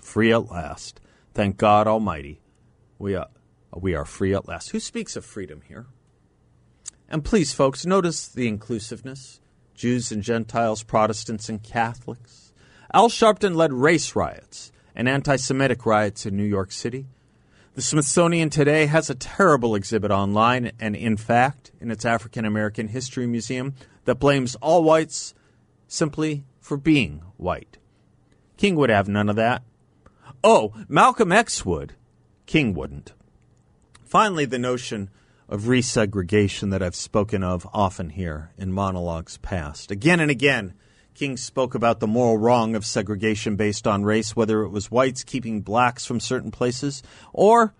free 0.03 0.31
at 0.31 0.51
last. 0.51 0.99
Thank 1.33 1.57
God 1.57 1.87
Almighty, 1.87 2.41
we 2.99 3.15
are, 3.15 3.29
we 3.75 3.95
are 3.95 4.05
free 4.05 4.33
at 4.33 4.47
last. 4.47 4.69
Who 4.69 4.79
speaks 4.79 5.15
of 5.15 5.25
freedom 5.25 5.61
here? 5.67 5.87
And 7.09 7.23
please, 7.23 7.53
folks, 7.53 7.85
notice 7.85 8.27
the 8.27 8.47
inclusiveness 8.47 9.39
Jews 9.73 10.11
and 10.11 10.21
Gentiles, 10.21 10.83
Protestants 10.83 11.49
and 11.49 11.61
Catholics. 11.61 12.53
Al 12.93 13.09
Sharpton 13.09 13.55
led 13.55 13.73
race 13.73 14.15
riots 14.15 14.71
and 14.95 15.09
anti 15.09 15.35
Semitic 15.35 15.85
riots 15.85 16.25
in 16.25 16.37
New 16.37 16.43
York 16.43 16.71
City. 16.71 17.07
The 17.75 17.81
Smithsonian 17.81 18.51
today 18.51 18.85
has 18.85 19.09
a 19.09 19.15
terrible 19.15 19.73
exhibit 19.73 20.11
online 20.11 20.73
and, 20.79 20.95
in 20.95 21.17
fact, 21.17 21.71
in 21.81 21.89
its 21.89 22.05
African 22.05 22.45
American 22.45 22.87
History 22.87 23.25
Museum 23.25 23.73
that 24.05 24.19
blames 24.19 24.55
all 24.55 24.83
whites 24.83 25.33
simply 25.87 26.43
for 26.59 26.77
being 26.77 27.23
white. 27.37 27.79
King 28.57 28.75
would 28.75 28.91
have 28.91 29.07
none 29.07 29.27
of 29.27 29.35
that. 29.37 29.63
Oh, 30.43 30.73
Malcolm 30.89 31.31
X 31.31 31.65
would. 31.65 31.93
King 32.45 32.73
wouldn't. 32.73 33.13
Finally, 34.03 34.45
the 34.45 34.59
notion 34.59 35.09
of 35.47 35.63
resegregation 35.63 36.69
that 36.71 36.83
I've 36.83 36.95
spoken 36.95 37.43
of 37.43 37.65
often 37.73 38.09
here 38.09 38.51
in 38.57 38.73
monologues 38.73 39.37
past. 39.37 39.89
Again 39.89 40.19
and 40.19 40.29
again, 40.29 40.73
King 41.13 41.37
spoke 41.37 41.75
about 41.75 42.01
the 42.01 42.07
moral 42.07 42.37
wrong 42.37 42.75
of 42.75 42.85
segregation 42.85 43.55
based 43.55 43.87
on 43.87 44.03
race, 44.03 44.35
whether 44.35 44.63
it 44.63 44.69
was 44.69 44.91
whites 44.91 45.23
keeping 45.23 45.61
blacks 45.61 46.05
from 46.05 46.19
certain 46.19 46.51
places 46.51 47.03
or 47.31 47.73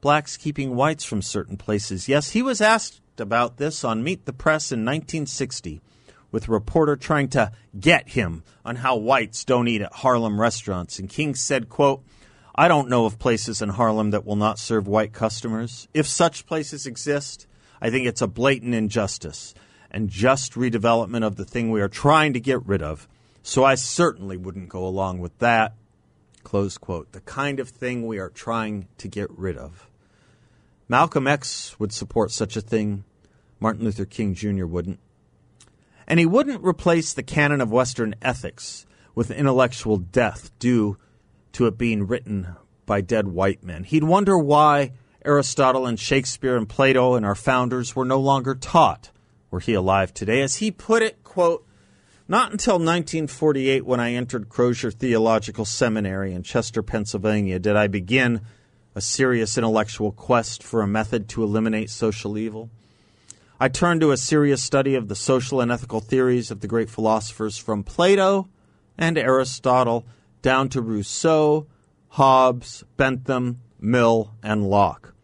blacks 0.00 0.36
keeping 0.36 0.74
whites 0.74 1.04
from 1.04 1.22
certain 1.22 1.56
places. 1.56 2.08
Yes, 2.08 2.30
he 2.30 2.42
was 2.42 2.60
asked 2.60 3.00
about 3.18 3.58
this 3.58 3.84
on 3.84 4.02
Meet 4.02 4.24
the 4.24 4.32
Press 4.32 4.72
in 4.72 4.80
1960 4.80 5.80
with 6.30 6.48
a 6.48 6.52
reporter 6.52 6.96
trying 6.96 7.28
to 7.28 7.52
get 7.78 8.10
him 8.10 8.42
on 8.64 8.76
how 8.76 8.96
whites 8.96 9.44
don't 9.44 9.68
eat 9.68 9.82
at 9.82 9.92
Harlem 9.92 10.40
restaurants. 10.40 10.98
And 10.98 11.08
King 11.08 11.34
said, 11.34 11.68
quote, 11.68 12.04
I 12.54 12.68
don't 12.68 12.88
know 12.88 13.04
of 13.04 13.18
places 13.18 13.60
in 13.60 13.68
Harlem 13.70 14.10
that 14.10 14.24
will 14.24 14.36
not 14.36 14.58
serve 14.58 14.88
white 14.88 15.12
customers. 15.12 15.88
If 15.92 16.06
such 16.06 16.46
places 16.46 16.86
exist, 16.86 17.46
I 17.80 17.90
think 17.90 18.06
it's 18.06 18.22
a 18.22 18.26
blatant 18.26 18.74
injustice 18.74 19.54
and 19.90 20.08
just 20.08 20.54
redevelopment 20.54 21.24
of 21.24 21.36
the 21.36 21.44
thing 21.44 21.70
we 21.70 21.80
are 21.80 21.88
trying 21.88 22.32
to 22.32 22.40
get 22.40 22.64
rid 22.66 22.82
of. 22.82 23.06
So 23.42 23.62
I 23.62 23.74
certainly 23.74 24.36
wouldn't 24.36 24.68
go 24.68 24.86
along 24.86 25.18
with 25.18 25.38
that. 25.38 25.74
Close 26.42 26.78
quote. 26.78 27.12
The 27.12 27.20
kind 27.20 27.60
of 27.60 27.68
thing 27.68 28.06
we 28.06 28.18
are 28.18 28.30
trying 28.30 28.88
to 28.98 29.08
get 29.08 29.30
rid 29.30 29.56
of. 29.56 29.88
Malcolm 30.88 31.26
X 31.26 31.78
would 31.78 31.92
support 31.92 32.30
such 32.30 32.56
a 32.56 32.60
thing. 32.60 33.04
Martin 33.60 33.84
Luther 33.84 34.04
King 34.04 34.34
Jr. 34.34 34.66
wouldn't. 34.66 35.00
And 36.06 36.20
he 36.20 36.26
wouldn't 36.26 36.64
replace 36.64 37.12
the 37.12 37.22
canon 37.22 37.60
of 37.60 37.70
Western 37.70 38.14
ethics 38.22 38.86
with 39.14 39.30
intellectual 39.30 39.96
death 39.96 40.50
due 40.58 40.98
to 41.52 41.66
it 41.66 41.78
being 41.78 42.06
written 42.06 42.54
by 42.84 43.00
dead 43.00 43.28
white 43.28 43.64
men. 43.64 43.84
He'd 43.84 44.04
wonder 44.04 44.38
why 44.38 44.92
Aristotle 45.24 45.86
and 45.86 45.98
Shakespeare 45.98 46.56
and 46.56 46.68
Plato 46.68 47.14
and 47.14 47.26
our 47.26 47.34
founders 47.34 47.96
were 47.96 48.04
no 48.04 48.20
longer 48.20 48.54
taught 48.54 49.10
were 49.50 49.60
he 49.60 49.74
alive 49.74 50.12
today. 50.12 50.42
As 50.42 50.56
he 50.56 50.70
put 50.70 51.02
it, 51.02 51.22
quote, 51.24 51.66
not 52.28 52.52
until 52.52 52.74
1948, 52.74 53.86
when 53.86 54.00
I 54.00 54.12
entered 54.12 54.48
Crozer 54.48 54.90
Theological 54.90 55.64
Seminary 55.64 56.32
in 56.32 56.42
Chester, 56.42 56.82
Pennsylvania, 56.82 57.58
did 57.58 57.76
I 57.76 57.86
begin 57.86 58.40
a 58.96 59.00
serious 59.00 59.56
intellectual 59.56 60.10
quest 60.10 60.62
for 60.62 60.80
a 60.80 60.86
method 60.86 61.28
to 61.28 61.42
eliminate 61.42 61.90
social 61.90 62.36
evil. 62.36 62.70
I 63.58 63.68
turned 63.68 64.02
to 64.02 64.10
a 64.10 64.18
serious 64.18 64.62
study 64.62 64.94
of 64.96 65.08
the 65.08 65.14
social 65.14 65.62
and 65.62 65.72
ethical 65.72 66.00
theories 66.00 66.50
of 66.50 66.60
the 66.60 66.66
great 66.66 66.90
philosophers 66.90 67.56
from 67.56 67.84
Plato 67.84 68.48
and 68.98 69.16
Aristotle 69.16 70.04
down 70.42 70.68
to 70.68 70.82
Rousseau, 70.82 71.66
Hobbes, 72.08 72.84
Bentham, 72.98 73.62
Mill, 73.80 74.34
and 74.42 74.68
Locke. 74.68 75.14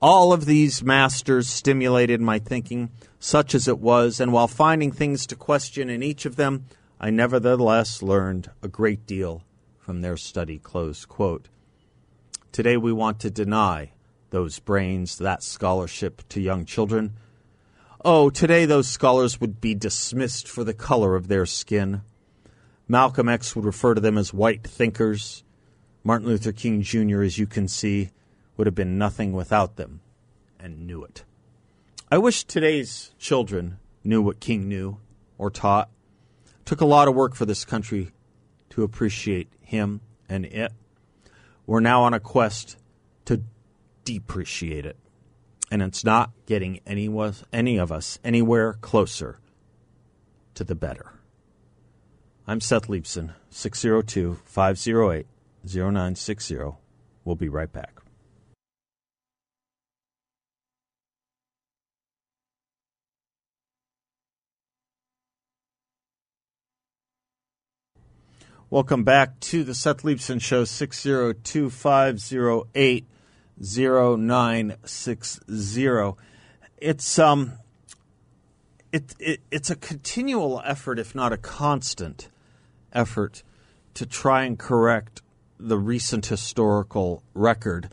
All 0.00 0.32
of 0.32 0.44
these 0.44 0.84
masters 0.84 1.48
stimulated 1.48 2.20
my 2.20 2.38
thinking, 2.38 2.90
such 3.18 3.52
as 3.52 3.66
it 3.66 3.80
was, 3.80 4.20
and 4.20 4.32
while 4.32 4.48
finding 4.48 4.92
things 4.92 5.26
to 5.26 5.34
question 5.34 5.90
in 5.90 6.04
each 6.04 6.24
of 6.24 6.36
them, 6.36 6.66
I 7.00 7.10
nevertheless 7.10 8.00
learned 8.00 8.48
a 8.62 8.68
great 8.68 9.06
deal 9.06 9.42
from 9.80 10.02
their 10.02 10.16
study. 10.16 10.60
Today 12.52 12.76
we 12.76 12.92
want 12.92 13.18
to 13.20 13.30
deny 13.30 13.90
those 14.30 14.60
brains, 14.60 15.18
that 15.18 15.42
scholarship 15.42 16.22
to 16.28 16.40
young 16.40 16.64
children. 16.64 17.14
Oh, 18.04 18.30
today 18.30 18.64
those 18.64 18.88
scholars 18.88 19.40
would 19.40 19.60
be 19.60 19.76
dismissed 19.76 20.48
for 20.48 20.64
the 20.64 20.74
color 20.74 21.14
of 21.14 21.28
their 21.28 21.46
skin. 21.46 22.02
Malcolm 22.88 23.28
X 23.28 23.54
would 23.54 23.64
refer 23.64 23.94
to 23.94 24.00
them 24.00 24.18
as 24.18 24.34
white 24.34 24.64
thinkers. 24.64 25.44
Martin 26.02 26.26
Luther 26.26 26.50
King 26.50 26.82
Jr., 26.82 27.22
as 27.22 27.38
you 27.38 27.46
can 27.46 27.68
see, 27.68 28.10
would 28.56 28.66
have 28.66 28.74
been 28.74 28.98
nothing 28.98 29.32
without 29.32 29.76
them 29.76 30.00
and 30.58 30.84
knew 30.84 31.04
it. 31.04 31.22
I 32.10 32.18
wish 32.18 32.42
today's 32.42 33.14
children 33.20 33.78
knew 34.02 34.20
what 34.20 34.40
King 34.40 34.68
knew 34.68 34.98
or 35.38 35.48
taught. 35.48 35.88
It 36.44 36.66
took 36.66 36.80
a 36.80 36.86
lot 36.86 37.06
of 37.06 37.14
work 37.14 37.36
for 37.36 37.46
this 37.46 37.64
country 37.64 38.10
to 38.70 38.82
appreciate 38.82 39.48
him 39.60 40.00
and 40.28 40.44
it. 40.44 40.72
We're 41.66 41.78
now 41.78 42.02
on 42.02 42.14
a 42.14 42.20
quest 42.20 42.78
to 43.26 43.42
depreciate 44.04 44.86
it. 44.86 44.96
And 45.72 45.80
it's 45.80 46.04
not 46.04 46.32
getting 46.44 46.80
any, 46.86 47.08
any 47.50 47.78
of 47.78 47.90
us 47.90 48.18
anywhere 48.22 48.74
closer 48.74 49.38
to 50.52 50.64
the 50.64 50.74
better. 50.74 51.14
I'm 52.46 52.60
Seth 52.60 52.88
Leibsohn, 52.88 53.32
602 53.48 54.38
508 54.44 55.26
0960. 55.64 56.58
We'll 57.24 57.36
be 57.36 57.48
right 57.48 57.72
back. 57.72 58.02
Welcome 68.68 69.04
back 69.04 69.40
to 69.40 69.64
the 69.64 69.74
Seth 69.74 70.02
Leibsohn 70.02 70.42
Show, 70.42 70.66
602 70.66 71.70
508 71.70 73.06
0960. 73.62 76.14
It's, 76.78 77.18
um, 77.18 77.52
it, 78.92 79.14
it, 79.18 79.40
it's 79.50 79.70
a 79.70 79.76
continual 79.76 80.62
effort, 80.64 80.98
if 80.98 81.14
not 81.14 81.32
a 81.32 81.36
constant 81.36 82.30
effort, 82.92 83.42
to 83.94 84.04
try 84.04 84.44
and 84.44 84.58
correct 84.58 85.22
the 85.58 85.78
recent 85.78 86.26
historical 86.26 87.22
record 87.34 87.88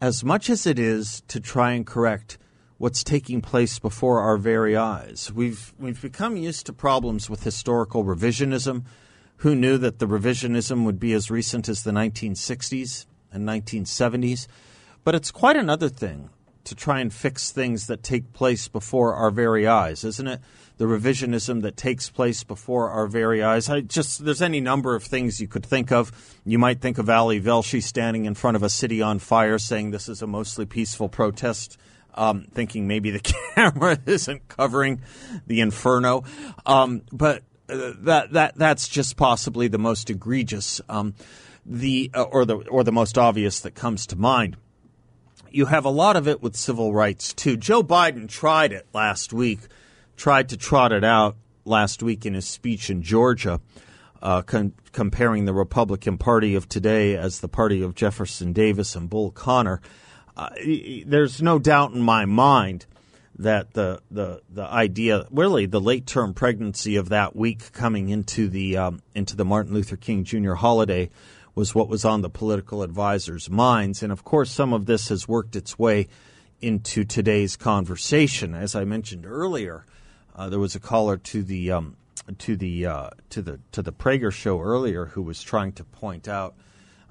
as 0.00 0.22
much 0.22 0.48
as 0.50 0.66
it 0.66 0.78
is 0.78 1.22
to 1.28 1.40
try 1.40 1.72
and 1.72 1.86
correct 1.86 2.36
what's 2.76 3.02
taking 3.02 3.40
place 3.40 3.78
before 3.78 4.20
our 4.20 4.36
very 4.36 4.76
eyes. 4.76 5.32
We've, 5.32 5.72
we've 5.78 6.02
become 6.02 6.36
used 6.36 6.66
to 6.66 6.74
problems 6.74 7.30
with 7.30 7.44
historical 7.44 8.04
revisionism 8.04 8.84
who 9.38 9.54
knew 9.54 9.78
that 9.78 10.00
the 10.00 10.06
revisionism 10.06 10.84
would 10.84 11.00
be 11.00 11.14
as 11.14 11.30
recent 11.30 11.66
as 11.68 11.82
the 11.82 11.92
1960s 11.92 13.06
and 13.32 13.48
1970s? 13.48 14.46
But 15.04 15.14
it's 15.14 15.30
quite 15.30 15.56
another 15.56 15.90
thing 15.90 16.30
to 16.64 16.74
try 16.74 17.00
and 17.00 17.12
fix 17.12 17.50
things 17.50 17.86
that 17.88 18.02
take 18.02 18.32
place 18.32 18.68
before 18.68 19.14
our 19.14 19.30
very 19.30 19.66
eyes, 19.66 20.02
isn't 20.02 20.26
it? 20.26 20.40
The 20.78 20.86
revisionism 20.86 21.60
that 21.62 21.76
takes 21.76 22.08
place 22.08 22.42
before 22.42 22.88
our 22.88 23.06
very 23.06 23.42
eyes. 23.42 23.68
I 23.68 23.82
just 23.82 24.24
there's 24.24 24.42
any 24.42 24.60
number 24.60 24.94
of 24.94 25.04
things 25.04 25.40
you 25.40 25.46
could 25.46 25.64
think 25.64 25.92
of. 25.92 26.10
You 26.44 26.58
might 26.58 26.80
think 26.80 26.96
of 26.96 27.08
Ali 27.10 27.40
Velshi 27.40 27.82
standing 27.82 28.24
in 28.24 28.34
front 28.34 28.56
of 28.56 28.62
a 28.62 28.70
city 28.70 29.02
on 29.02 29.18
fire, 29.18 29.58
saying 29.58 29.90
this 29.90 30.08
is 30.08 30.22
a 30.22 30.26
mostly 30.26 30.66
peaceful 30.66 31.08
protest. 31.08 31.78
Um, 32.16 32.46
thinking 32.52 32.86
maybe 32.86 33.10
the 33.10 33.18
camera 33.54 33.98
isn't 34.06 34.46
covering 34.48 35.02
the 35.48 35.60
inferno, 35.60 36.22
um, 36.64 37.02
but 37.12 37.42
that 37.66 38.32
that 38.32 38.54
that's 38.56 38.88
just 38.88 39.16
possibly 39.16 39.66
the 39.66 39.78
most 39.78 40.10
egregious, 40.10 40.80
um, 40.88 41.14
the 41.66 42.12
uh, 42.14 42.22
or 42.22 42.44
the 42.44 42.56
or 42.56 42.84
the 42.84 42.92
most 42.92 43.18
obvious 43.18 43.60
that 43.60 43.74
comes 43.74 44.06
to 44.06 44.16
mind. 44.16 44.56
You 45.54 45.66
have 45.66 45.84
a 45.84 45.90
lot 45.90 46.16
of 46.16 46.26
it 46.26 46.42
with 46.42 46.56
civil 46.56 46.92
rights 46.92 47.32
too. 47.32 47.56
Joe 47.56 47.84
Biden 47.84 48.28
tried 48.28 48.72
it 48.72 48.88
last 48.92 49.32
week, 49.32 49.60
tried 50.16 50.48
to 50.48 50.56
trot 50.56 50.90
it 50.90 51.04
out 51.04 51.36
last 51.64 52.02
week 52.02 52.26
in 52.26 52.34
his 52.34 52.44
speech 52.44 52.90
in 52.90 53.02
Georgia, 53.02 53.60
uh, 54.20 54.42
comparing 54.90 55.44
the 55.44 55.54
Republican 55.54 56.18
Party 56.18 56.56
of 56.56 56.68
today 56.68 57.16
as 57.16 57.38
the 57.38 57.46
party 57.46 57.82
of 57.82 57.94
Jefferson 57.94 58.52
Davis 58.52 58.96
and 58.96 59.08
Bull 59.08 59.30
Connor. 59.30 59.80
Uh, 60.36 60.48
there's 61.06 61.40
no 61.40 61.60
doubt 61.60 61.92
in 61.92 62.02
my 62.02 62.24
mind 62.24 62.86
that 63.38 63.74
the 63.74 64.02
the 64.10 64.42
the 64.50 64.64
idea, 64.64 65.24
really, 65.30 65.66
the 65.66 65.80
late 65.80 66.08
term 66.08 66.34
pregnancy 66.34 66.96
of 66.96 67.10
that 67.10 67.36
week 67.36 67.70
coming 67.70 68.08
into 68.08 68.48
the 68.48 68.76
um, 68.76 69.02
into 69.14 69.36
the 69.36 69.44
Martin 69.44 69.72
Luther 69.72 69.96
King 69.96 70.24
Jr. 70.24 70.54
holiday 70.54 71.10
was 71.54 71.74
what 71.74 71.88
was 71.88 72.04
on 72.04 72.22
the 72.22 72.30
political 72.30 72.82
advisors' 72.82 73.48
minds, 73.48 74.02
and 74.02 74.12
of 74.12 74.24
course, 74.24 74.50
some 74.50 74.72
of 74.72 74.86
this 74.86 75.08
has 75.08 75.28
worked 75.28 75.54
its 75.54 75.78
way 75.78 76.08
into 76.60 77.04
today's 77.04 77.56
conversation. 77.56 78.54
As 78.54 78.74
I 78.74 78.84
mentioned 78.84 79.26
earlier, 79.26 79.84
uh, 80.34 80.48
there 80.48 80.58
was 80.58 80.74
a 80.74 80.80
caller 80.80 81.16
to 81.16 81.42
the 81.42 81.70
um, 81.70 81.96
to 82.38 82.56
the 82.56 82.86
uh, 82.86 83.10
to 83.30 83.42
the 83.42 83.60
to 83.72 83.82
the 83.82 83.92
Prager 83.92 84.32
show 84.32 84.60
earlier 84.60 85.06
who 85.06 85.22
was 85.22 85.42
trying 85.42 85.72
to 85.72 85.84
point 85.84 86.28
out. 86.28 86.54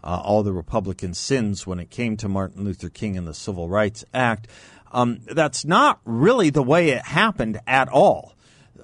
Uh, 0.06 0.20
all 0.22 0.44
the 0.44 0.52
Republican 0.52 1.14
sins 1.14 1.66
when 1.66 1.80
it 1.80 1.90
came 1.90 2.18
to 2.18 2.28
Martin 2.28 2.66
Luther 2.66 2.90
King 2.90 3.18
and 3.18 3.26
the 3.26 3.34
Civil 3.34 3.70
Rights 3.70 4.04
Act. 4.14 4.50
Um, 4.92 5.22
that's 5.32 5.64
not 5.64 6.02
really 6.04 6.50
the 6.50 6.62
way 6.62 6.90
it 6.90 7.06
happened 7.06 7.62
at 7.66 7.88
all. 7.88 8.36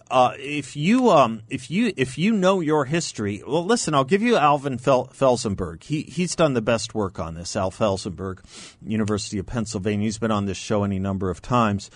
Uh, 0.09 0.33
if 0.39 0.75
you 0.75 1.11
um, 1.11 1.43
if 1.49 1.69
you 1.69 1.93
if 1.95 2.17
you 2.17 2.33
know 2.33 2.61
your 2.61 2.85
history, 2.85 3.43
well, 3.45 3.63
listen. 3.63 3.93
I'll 3.93 4.03
give 4.03 4.23
you 4.23 4.37
Alvin 4.37 4.79
Fel- 4.79 5.07
Felzenberg. 5.13 5.83
He 5.83 6.01
he's 6.03 6.35
done 6.35 6.53
the 6.53 6.61
best 6.61 6.95
work 6.95 7.19
on 7.19 7.35
this. 7.35 7.55
Al 7.55 7.69
Felzenberg, 7.69 8.39
University 8.83 9.37
of 9.37 9.45
Pennsylvania. 9.45 10.05
He's 10.05 10.17
been 10.17 10.31
on 10.31 10.45
this 10.45 10.57
show 10.57 10.83
any 10.83 10.97
number 10.97 11.29
of 11.29 11.41
times. 11.41 11.91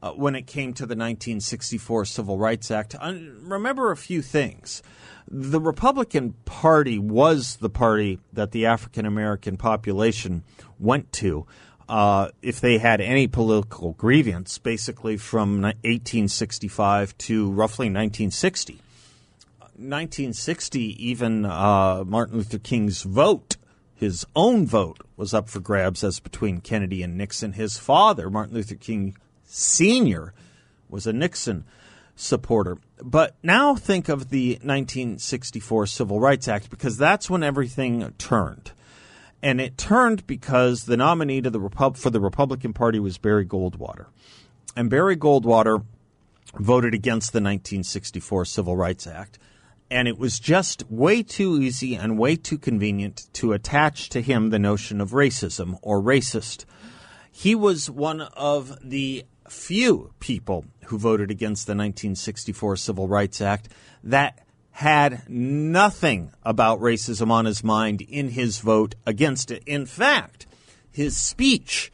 Uh, 0.00 0.12
when 0.12 0.36
it 0.36 0.46
came 0.46 0.72
to 0.72 0.84
the 0.84 0.94
1964 0.94 2.04
Civil 2.04 2.38
Rights 2.38 2.70
Act, 2.70 2.94
uh, 3.00 3.14
remember 3.42 3.90
a 3.90 3.96
few 3.96 4.22
things. 4.22 4.80
The 5.30 5.60
Republican 5.60 6.34
Party 6.44 6.98
was 6.98 7.56
the 7.56 7.68
party 7.68 8.20
that 8.32 8.52
the 8.52 8.64
African 8.64 9.04
American 9.04 9.56
population 9.56 10.44
went 10.78 11.12
to 11.14 11.46
uh, 11.88 12.28
if 12.42 12.60
they 12.60 12.78
had 12.78 13.00
any 13.00 13.26
political 13.26 13.92
grievance, 13.92 14.58
basically 14.58 15.16
from 15.16 15.62
1865 15.62 17.16
to 17.18 17.50
roughly 17.50 17.86
1960. 17.86 18.80
1960, 19.78 20.80
even 21.06 21.44
uh, 21.44 22.02
Martin 22.04 22.36
Luther 22.38 22.58
King's 22.58 23.02
vote, 23.02 23.56
his 23.94 24.26
own 24.34 24.66
vote, 24.66 24.98
was 25.16 25.32
up 25.32 25.48
for 25.48 25.60
grabs 25.60 26.02
as 26.02 26.20
between 26.20 26.60
Kennedy 26.60 27.02
and 27.02 27.16
Nixon. 27.16 27.52
His 27.52 27.78
father, 27.78 28.28
Martin 28.28 28.54
Luther 28.54 28.74
King 28.74 29.16
Sr., 29.44 30.34
was 30.88 31.06
a 31.06 31.12
Nixon 31.12 31.64
supporter. 32.16 32.78
But 33.02 33.36
now 33.42 33.76
think 33.76 34.08
of 34.08 34.30
the 34.30 34.54
1964 34.54 35.86
Civil 35.86 36.18
Rights 36.18 36.48
Act 36.48 36.70
because 36.70 36.98
that's 36.98 37.30
when 37.30 37.42
everything 37.42 38.12
turned 38.18 38.72
and 39.42 39.60
it 39.60 39.78
turned 39.78 40.26
because 40.26 40.84
the 40.84 40.96
nominee 40.96 41.40
to 41.40 41.50
the 41.50 41.60
Repub- 41.60 41.96
for 41.96 42.10
the 42.10 42.20
Republican 42.20 42.72
Party 42.72 42.98
was 42.98 43.18
Barry 43.18 43.46
Goldwater, 43.46 44.06
and 44.76 44.90
Barry 44.90 45.16
Goldwater 45.16 45.84
voted 46.54 46.94
against 46.94 47.32
the 47.32 47.38
1964 47.38 48.44
Civil 48.44 48.76
Rights 48.76 49.06
Act, 49.06 49.38
and 49.90 50.08
it 50.08 50.18
was 50.18 50.38
just 50.38 50.90
way 50.90 51.22
too 51.22 51.60
easy 51.60 51.94
and 51.94 52.18
way 52.18 52.36
too 52.36 52.58
convenient 52.58 53.28
to 53.34 53.52
attach 53.52 54.08
to 54.10 54.20
him 54.20 54.50
the 54.50 54.58
notion 54.58 55.00
of 55.00 55.10
racism 55.10 55.78
or 55.82 56.00
racist. 56.00 56.64
He 57.30 57.54
was 57.54 57.88
one 57.88 58.22
of 58.22 58.76
the 58.82 59.24
few 59.48 60.12
people 60.20 60.64
who 60.86 60.98
voted 60.98 61.30
against 61.30 61.66
the 61.66 61.72
1964 61.72 62.76
Civil 62.76 63.08
Rights 63.08 63.40
Act 63.40 63.68
that 64.02 64.40
had 64.78 65.28
nothing 65.28 66.30
about 66.44 66.78
racism 66.78 67.32
on 67.32 67.46
his 67.46 67.64
mind 67.64 68.00
in 68.00 68.28
his 68.28 68.60
vote 68.60 68.94
against 69.04 69.50
it. 69.50 69.60
In 69.66 69.84
fact, 69.84 70.46
his 70.88 71.16
speech 71.16 71.90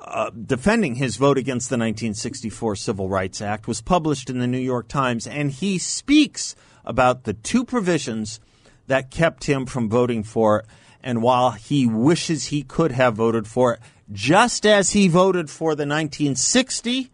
uh, 0.00 0.30
defending 0.30 0.94
his 0.94 1.16
vote 1.16 1.36
against 1.36 1.70
the 1.70 1.74
1964 1.74 2.76
Civil 2.76 3.08
Rights 3.08 3.42
Act 3.42 3.66
was 3.66 3.82
published 3.82 4.30
in 4.30 4.38
the 4.38 4.46
New 4.46 4.56
York 4.56 4.86
Times, 4.86 5.26
and 5.26 5.50
he 5.50 5.76
speaks 5.76 6.54
about 6.84 7.24
the 7.24 7.34
two 7.34 7.64
provisions 7.64 8.38
that 8.86 9.10
kept 9.10 9.42
him 9.42 9.66
from 9.66 9.88
voting 9.88 10.22
for 10.22 10.60
it. 10.60 10.66
And 11.02 11.22
while 11.22 11.50
he 11.50 11.88
wishes 11.88 12.46
he 12.46 12.62
could 12.62 12.92
have 12.92 13.16
voted 13.16 13.48
for 13.48 13.74
it, 13.74 13.80
just 14.12 14.64
as 14.64 14.92
he 14.92 15.08
voted 15.08 15.50
for 15.50 15.74
the 15.74 15.82
1960 15.82 17.10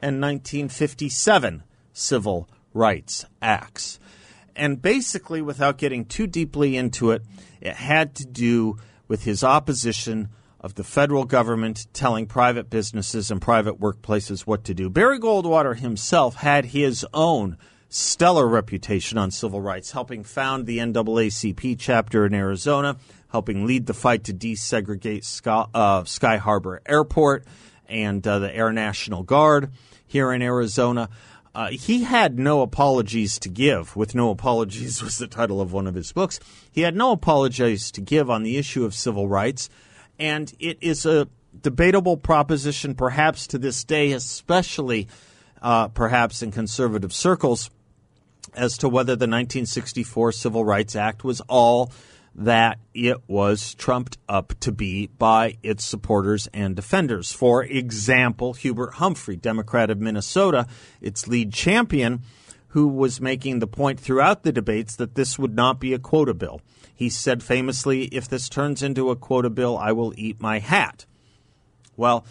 and 0.00 0.22
1957 0.22 1.64
Civil 1.92 2.48
Rights 2.74 3.24
Acts. 3.40 3.98
And 4.54 4.82
basically, 4.82 5.40
without 5.40 5.78
getting 5.78 6.04
too 6.04 6.26
deeply 6.26 6.76
into 6.76 7.10
it, 7.10 7.22
it 7.60 7.74
had 7.74 8.14
to 8.16 8.26
do 8.26 8.76
with 9.08 9.24
his 9.24 9.42
opposition 9.42 10.28
of 10.60 10.74
the 10.74 10.84
federal 10.84 11.24
government 11.24 11.86
telling 11.92 12.26
private 12.26 12.70
businesses 12.70 13.30
and 13.30 13.40
private 13.40 13.80
workplaces 13.80 14.42
what 14.42 14.64
to 14.64 14.74
do. 14.74 14.88
Barry 14.88 15.18
Goldwater 15.18 15.76
himself 15.76 16.36
had 16.36 16.66
his 16.66 17.06
own 17.12 17.58
stellar 17.88 18.48
reputation 18.48 19.18
on 19.18 19.30
civil 19.30 19.60
rights, 19.60 19.90
helping 19.90 20.24
found 20.24 20.66
the 20.66 20.78
NAACP 20.78 21.76
chapter 21.78 22.26
in 22.26 22.34
Arizona, 22.34 22.96
helping 23.30 23.66
lead 23.66 23.86
the 23.86 23.94
fight 23.94 24.24
to 24.24 24.32
desegregate 24.32 25.24
Sky, 25.24 25.66
uh, 25.74 26.04
Sky 26.04 26.38
Harbor 26.38 26.80
Airport 26.86 27.44
and 27.86 28.26
uh, 28.26 28.38
the 28.38 28.54
Air 28.54 28.72
National 28.72 29.22
Guard 29.22 29.70
here 30.06 30.32
in 30.32 30.42
Arizona. 30.42 31.08
Uh, 31.54 31.68
he 31.70 32.02
had 32.02 32.38
no 32.38 32.62
apologies 32.62 33.38
to 33.38 33.48
give. 33.48 33.94
With 33.94 34.14
No 34.14 34.30
Apologies 34.30 35.02
was 35.04 35.18
the 35.18 35.28
title 35.28 35.60
of 35.60 35.72
one 35.72 35.86
of 35.86 35.94
his 35.94 36.12
books. 36.12 36.40
He 36.72 36.80
had 36.80 36.96
no 36.96 37.12
apologies 37.12 37.90
to 37.92 38.00
give 38.00 38.28
on 38.28 38.42
the 38.42 38.56
issue 38.56 38.84
of 38.84 38.94
civil 38.94 39.28
rights, 39.28 39.70
and 40.18 40.52
it 40.58 40.78
is 40.80 41.06
a 41.06 41.28
debatable 41.60 42.16
proposition, 42.16 42.94
perhaps 42.94 43.46
to 43.48 43.58
this 43.58 43.84
day, 43.84 44.12
especially 44.12 45.06
uh, 45.62 45.88
perhaps 45.88 46.42
in 46.42 46.50
conservative 46.50 47.12
circles, 47.12 47.70
as 48.54 48.76
to 48.78 48.88
whether 48.88 49.12
the 49.12 49.26
1964 49.26 50.32
Civil 50.32 50.64
Rights 50.64 50.96
Act 50.96 51.24
was 51.24 51.40
all 51.42 51.92
that 52.34 52.78
it 52.92 53.18
was 53.28 53.74
trumped 53.74 54.18
up 54.28 54.54
to 54.60 54.72
be 54.72 55.06
by 55.18 55.56
its 55.62 55.84
supporters 55.84 56.48
and 56.52 56.74
defenders. 56.74 57.32
For 57.32 57.62
example, 57.62 58.54
Hubert 58.54 58.94
Humphrey, 58.94 59.36
Democrat 59.36 59.90
of 59.90 60.00
Minnesota, 60.00 60.66
its 61.00 61.28
lead 61.28 61.52
champion, 61.52 62.22
who 62.68 62.88
was 62.88 63.20
making 63.20 63.60
the 63.60 63.68
point 63.68 64.00
throughout 64.00 64.42
the 64.42 64.50
debates 64.50 64.96
that 64.96 65.14
this 65.14 65.38
would 65.38 65.54
not 65.54 65.78
be 65.78 65.92
a 65.92 65.98
quota 65.98 66.34
bill. 66.34 66.60
He 66.92 67.08
said 67.08 67.42
famously, 67.42 68.06
If 68.06 68.28
this 68.28 68.48
turns 68.48 68.82
into 68.82 69.10
a 69.10 69.16
quota 69.16 69.50
bill, 69.50 69.78
I 69.78 69.92
will 69.92 70.12
eat 70.16 70.40
my 70.40 70.58
hat. 70.58 71.06
Well, 71.96 72.26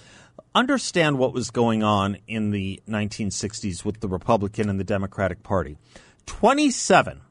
understand 0.53 1.17
what 1.17 1.33
was 1.33 1.49
going 1.49 1.81
on 1.81 2.17
in 2.27 2.51
the 2.51 2.81
1960s 2.89 3.85
with 3.85 4.01
the 4.01 4.09
Republican 4.09 4.69
and 4.69 4.77
the 4.77 4.83
Democratic 4.83 5.43
Party. 5.43 5.77
27, 6.25 7.21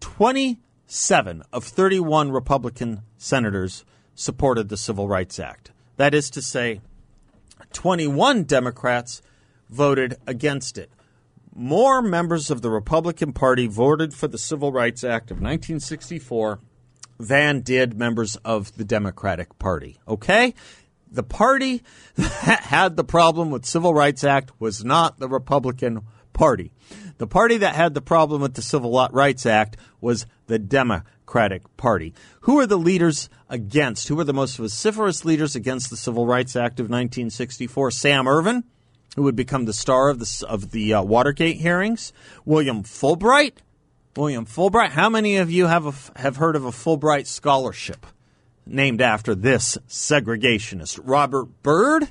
20 0.00 0.58
seven 0.86 1.42
of 1.52 1.64
31 1.64 2.30
Republican 2.30 3.02
senators 3.16 3.84
supported 4.14 4.68
the 4.68 4.76
Civil 4.76 5.08
Rights 5.08 5.38
Act. 5.38 5.72
That 5.96 6.14
is 6.14 6.30
to 6.30 6.42
say, 6.42 6.80
21 7.72 8.44
Democrats 8.44 9.22
voted 9.70 10.16
against 10.26 10.78
it. 10.78 10.90
More 11.54 12.02
members 12.02 12.50
of 12.50 12.62
the 12.62 12.70
Republican 12.70 13.32
Party 13.32 13.66
voted 13.66 14.12
for 14.12 14.28
the 14.28 14.38
Civil 14.38 14.72
Rights 14.72 15.04
Act 15.04 15.30
of 15.30 15.36
1964 15.36 16.60
than 17.18 17.60
did 17.60 17.96
members 17.96 18.36
of 18.36 18.76
the 18.76 18.84
Democratic 18.84 19.56
Party. 19.58 19.98
Okay? 20.08 20.54
The 21.10 21.22
party 21.22 21.82
that 22.16 22.64
had 22.64 22.96
the 22.96 23.04
problem 23.04 23.50
with 23.50 23.64
Civil 23.64 23.94
Rights 23.94 24.24
Act 24.24 24.50
was 24.58 24.84
not 24.84 25.18
the 25.18 25.28
Republican 25.28 26.02
Party. 26.32 26.72
The 27.18 27.28
party 27.28 27.56
that 27.58 27.76
had 27.76 27.94
the 27.94 28.02
problem 28.02 28.42
with 28.42 28.54
the 28.54 28.62
Civil 28.62 29.08
Rights 29.12 29.46
Act 29.46 29.76
was 30.00 30.26
the 30.46 30.58
Democratic 30.58 31.76
Party. 31.76 32.14
Who 32.42 32.58
are 32.58 32.66
the 32.66 32.78
leaders 32.78 33.28
against? 33.48 34.08
Who 34.08 34.18
are 34.20 34.24
the 34.24 34.32
most 34.32 34.56
vociferous 34.56 35.24
leaders 35.24 35.56
against 35.56 35.90
the 35.90 35.96
Civil 35.96 36.26
Rights 36.26 36.56
Act 36.56 36.80
of 36.80 36.84
1964? 36.84 37.90
Sam 37.90 38.28
Ervin, 38.28 38.64
who 39.16 39.22
would 39.22 39.36
become 39.36 39.64
the 39.64 39.72
star 39.72 40.08
of 40.08 40.18
the, 40.18 40.46
of 40.48 40.70
the 40.70 40.94
uh, 40.94 41.02
Watergate 41.02 41.56
hearings. 41.56 42.12
William 42.44 42.82
Fulbright. 42.82 43.58
William 44.16 44.46
Fulbright. 44.46 44.90
How 44.90 45.08
many 45.08 45.36
of 45.36 45.50
you 45.50 45.66
have 45.66 45.86
a, 45.86 46.20
have 46.20 46.36
heard 46.36 46.56
of 46.56 46.64
a 46.64 46.70
Fulbright 46.70 47.26
scholarship 47.26 48.06
named 48.66 49.00
after 49.00 49.34
this 49.34 49.78
segregationist? 49.88 51.00
Robert 51.02 51.62
Byrd 51.62 52.10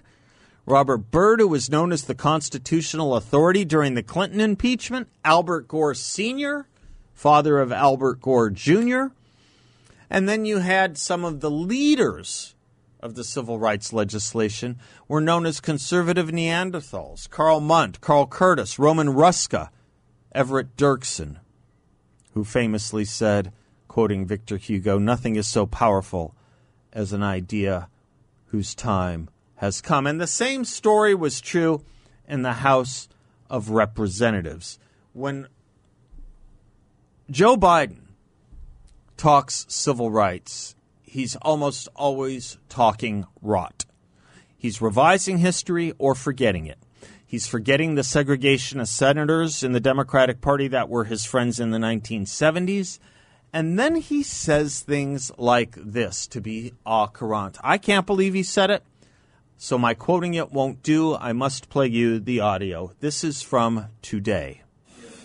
Robert 0.65 1.11
Byrd, 1.11 1.41
who 1.41 1.47
was 1.49 1.69
known 1.69 1.91
as 1.91 2.03
the 2.03 2.15
constitutional 2.15 3.15
authority 3.15 3.65
during 3.65 3.95
the 3.95 4.03
Clinton 4.03 4.39
impeachment, 4.39 5.09
Albert 5.25 5.67
Gore 5.67 5.93
Sr., 5.93 6.67
father 7.13 7.59
of 7.59 7.71
Albert 7.71 8.21
Gore 8.21 8.49
Jr., 8.49 9.05
and 10.09 10.29
then 10.29 10.45
you 10.45 10.59
had 10.59 10.97
some 10.97 11.25
of 11.25 11.39
the 11.39 11.49
leaders 11.49 12.53
of 12.99 13.15
the 13.15 13.23
civil 13.23 13.59
rights 13.59 13.91
legislation 13.91 14.77
were 15.07 15.19
known 15.19 15.45
as 15.45 15.59
conservative 15.59 16.27
Neanderthals. 16.27 17.29
Karl 17.29 17.59
Mundt, 17.59 17.99
Carl 17.99 18.27
Curtis, 18.27 18.79
Roman 18.79 19.07
Hruska, 19.07 19.69
Everett 20.31 20.77
Dirksen, 20.77 21.39
who 22.33 22.43
famously 22.43 23.05
said, 23.05 23.51
quoting 23.87 24.25
Victor 24.25 24.57
Hugo, 24.57 24.97
nothing 24.97 25.35
is 25.35 25.47
so 25.47 25.65
powerful 25.65 26.33
as 26.93 27.11
an 27.11 27.23
idea 27.23 27.89
whose 28.47 28.73
time 28.73 29.29
has 29.55 29.81
come. 29.81 30.07
And 30.07 30.21
the 30.21 30.27
same 30.27 30.63
story 30.63 31.13
was 31.13 31.41
true 31.41 31.83
in 32.27 32.41
the 32.41 32.53
House 32.53 33.09
of 33.49 33.69
Representatives. 33.69 34.79
When 35.11 35.47
Joe 37.33 37.57
Biden 37.57 37.97
talks 39.17 39.65
civil 39.67 40.11
rights, 40.11 40.75
he's 41.01 41.35
almost 41.37 41.87
always 41.95 42.59
talking 42.69 43.25
rot. 43.41 43.85
He's 44.55 44.83
revising 44.83 45.39
history 45.39 45.93
or 45.97 46.13
forgetting 46.13 46.67
it. 46.67 46.77
He's 47.25 47.47
forgetting 47.47 47.95
the 47.95 48.03
segregation 48.03 48.79
of 48.79 48.87
senators 48.87 49.63
in 49.63 49.71
the 49.71 49.79
Democratic 49.79 50.41
Party 50.41 50.67
that 50.67 50.89
were 50.89 51.05
his 51.05 51.25
friends 51.25 51.59
in 51.59 51.71
the 51.71 51.79
1970s. 51.79 52.99
And 53.51 53.79
then 53.79 53.95
he 53.95 54.21
says 54.21 54.81
things 54.81 55.31
like 55.35 55.73
this 55.75 56.27
to 56.27 56.39
be 56.39 56.73
au 56.85 57.07
courant. 57.07 57.57
I 57.63 57.79
can't 57.79 58.05
believe 58.05 58.35
he 58.35 58.43
said 58.43 58.69
it. 58.69 58.83
So 59.57 59.79
my 59.79 59.95
quoting 59.95 60.35
it 60.35 60.51
won't 60.51 60.83
do. 60.83 61.15
I 61.15 61.33
must 61.33 61.69
play 61.69 61.87
you 61.87 62.19
the 62.19 62.41
audio. 62.41 62.91
This 62.99 63.23
is 63.23 63.41
from 63.41 63.87
today. 64.03 64.62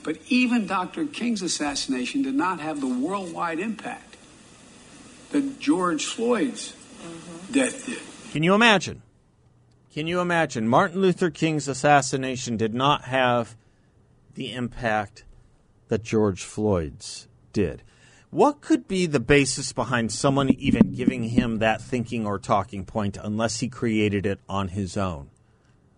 But 0.09 0.17
even 0.31 0.67
Dr. 0.67 1.05
King's 1.05 1.43
assassination 1.43 2.23
did 2.23 2.35
not 2.35 2.61
have 2.61 2.81
the 2.81 2.87
worldwide 2.87 3.59
impact 3.59 4.17
that 5.33 5.61
George 5.61 6.07
Floyd's 6.07 6.73
mm-hmm. 6.73 7.53
death 7.53 7.85
did. 7.85 8.33
Can 8.33 8.43
you 8.43 8.55
imagine? 8.55 9.03
Can 9.93 10.07
you 10.07 10.21
imagine? 10.21 10.67
Martin 10.67 11.03
Luther 11.03 11.29
King's 11.29 11.69
assassination 11.69 12.57
did 12.57 12.73
not 12.73 13.03
have 13.03 13.55
the 14.33 14.55
impact 14.55 15.25
that 15.89 16.05
George 16.05 16.43
Floyd's 16.43 17.29
did. 17.53 17.83
What 18.31 18.63
could 18.63 18.89
be 18.89 19.05
the 19.05 19.21
basis 19.21 19.75
behind 19.75 20.11
someone 20.11 20.49
even 20.49 20.95
giving 20.95 21.25
him 21.25 21.59
that 21.59 21.83
thinking 21.83 22.25
or 22.27 22.39
talking 22.39 22.87
point 22.87 23.19
unless 23.23 23.61
he 23.61 23.69
created 23.69 24.25
it 24.25 24.41
on 24.49 24.69
his 24.69 24.97
own? 24.97 25.29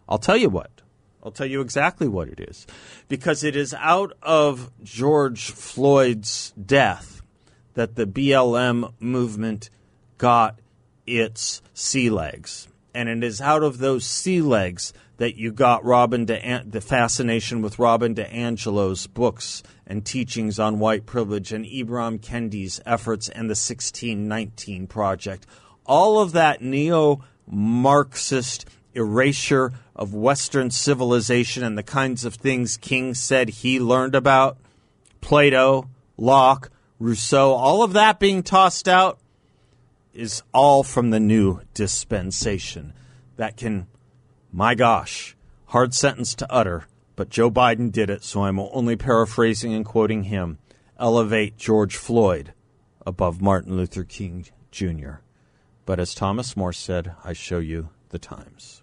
I'll 0.09 0.19
tell 0.19 0.37
you 0.37 0.49
what. 0.49 0.81
I'll 1.23 1.33
tell 1.33 1.47
you 1.47 1.61
exactly 1.61 2.09
what 2.09 2.29
it 2.29 2.41
is. 2.41 2.67
Because 3.09 3.45
it 3.45 3.57
is 3.57 3.75
out 3.75 4.13
of 4.23 4.71
George 4.83 5.51
Floyd's 5.51 6.53
death 6.53 7.23
that 7.75 7.95
the 7.95 8.07
BLM 8.07 8.93
movement 9.01 9.71
got 10.19 10.59
its 11.07 11.63
sea 11.75 12.11
legs. 12.11 12.69
And 12.95 13.09
it 13.09 13.23
is 13.23 13.41
out 13.41 13.63
of 13.63 13.79
those 13.79 14.05
sea 14.05 14.41
legs 14.41 14.93
that 15.19 15.37
you 15.37 15.53
got 15.53 15.85
Robin 15.85 16.25
De, 16.25 16.63
the 16.67 16.81
fascination 16.81 17.61
with 17.61 17.79
Robin 17.79 18.15
DiAngelo's 18.15 19.07
books 19.07 19.63
and 19.87 20.05
teachings 20.05 20.59
on 20.59 20.79
white 20.79 21.05
privilege 21.05 21.53
and 21.53 21.65
Ibram 21.67 22.21
Kendi's 22.21 22.81
efforts 22.87 23.29
and 23.29 23.51
the 23.51 23.53
1619 23.53 24.87
Project. 24.87 25.47
All 25.85 26.21
of 26.21 26.33
that 26.33 26.63
neo 26.63 27.23
Marxist 27.47 28.67
erasure 28.95 29.73
of 29.95 30.15
Western 30.15 30.71
civilization 30.71 31.63
and 31.63 31.77
the 31.77 31.83
kinds 31.83 32.25
of 32.25 32.35
things 32.35 32.77
King 32.77 33.15
said 33.15 33.49
he 33.49 33.79
learned 33.79 34.15
about, 34.15 34.59
Plato, 35.21 35.89
Locke, 36.17 36.71
Rousseau, 36.99 37.53
all 37.53 37.83
of 37.83 37.93
that 37.93 38.19
being 38.19 38.43
tossed 38.43 38.89
out 38.89 39.19
is 40.13 40.43
all 40.53 40.83
from 40.83 41.11
the 41.11 41.21
new 41.21 41.61
dispensation 41.75 42.93
that 43.37 43.57
can 43.57 43.87
my 44.53 44.75
gosh, 44.75 45.37
hard 45.67 45.95
sentence 45.95 46.35
to 46.35 46.53
utter, 46.53 46.87
but 47.15 47.29
Joe 47.29 47.51
Biden 47.51 47.93
did 47.93 48.11
it, 48.11 48.25
so 48.25 48.43
I'm 48.43 48.59
only 48.59 48.97
paraphrasing 48.97 49.73
and 49.73 49.85
quoting 49.85 50.25
him. 50.25 50.59
Elevate 50.99 51.57
George 51.57 51.97
Floyd 51.97 52.53
above 53.07 53.41
Martin 53.41 53.77
Luther 53.77 54.05
King 54.05 54.47
Jr. 54.71 55.21
But 55.87 56.01
as 56.01 56.15
Thomas 56.15 56.57
More 56.57 56.73
said, 56.73 57.15
I 57.25 57.33
show 57.33 57.59
you 57.59 57.91
the 58.11 58.19
times. 58.19 58.83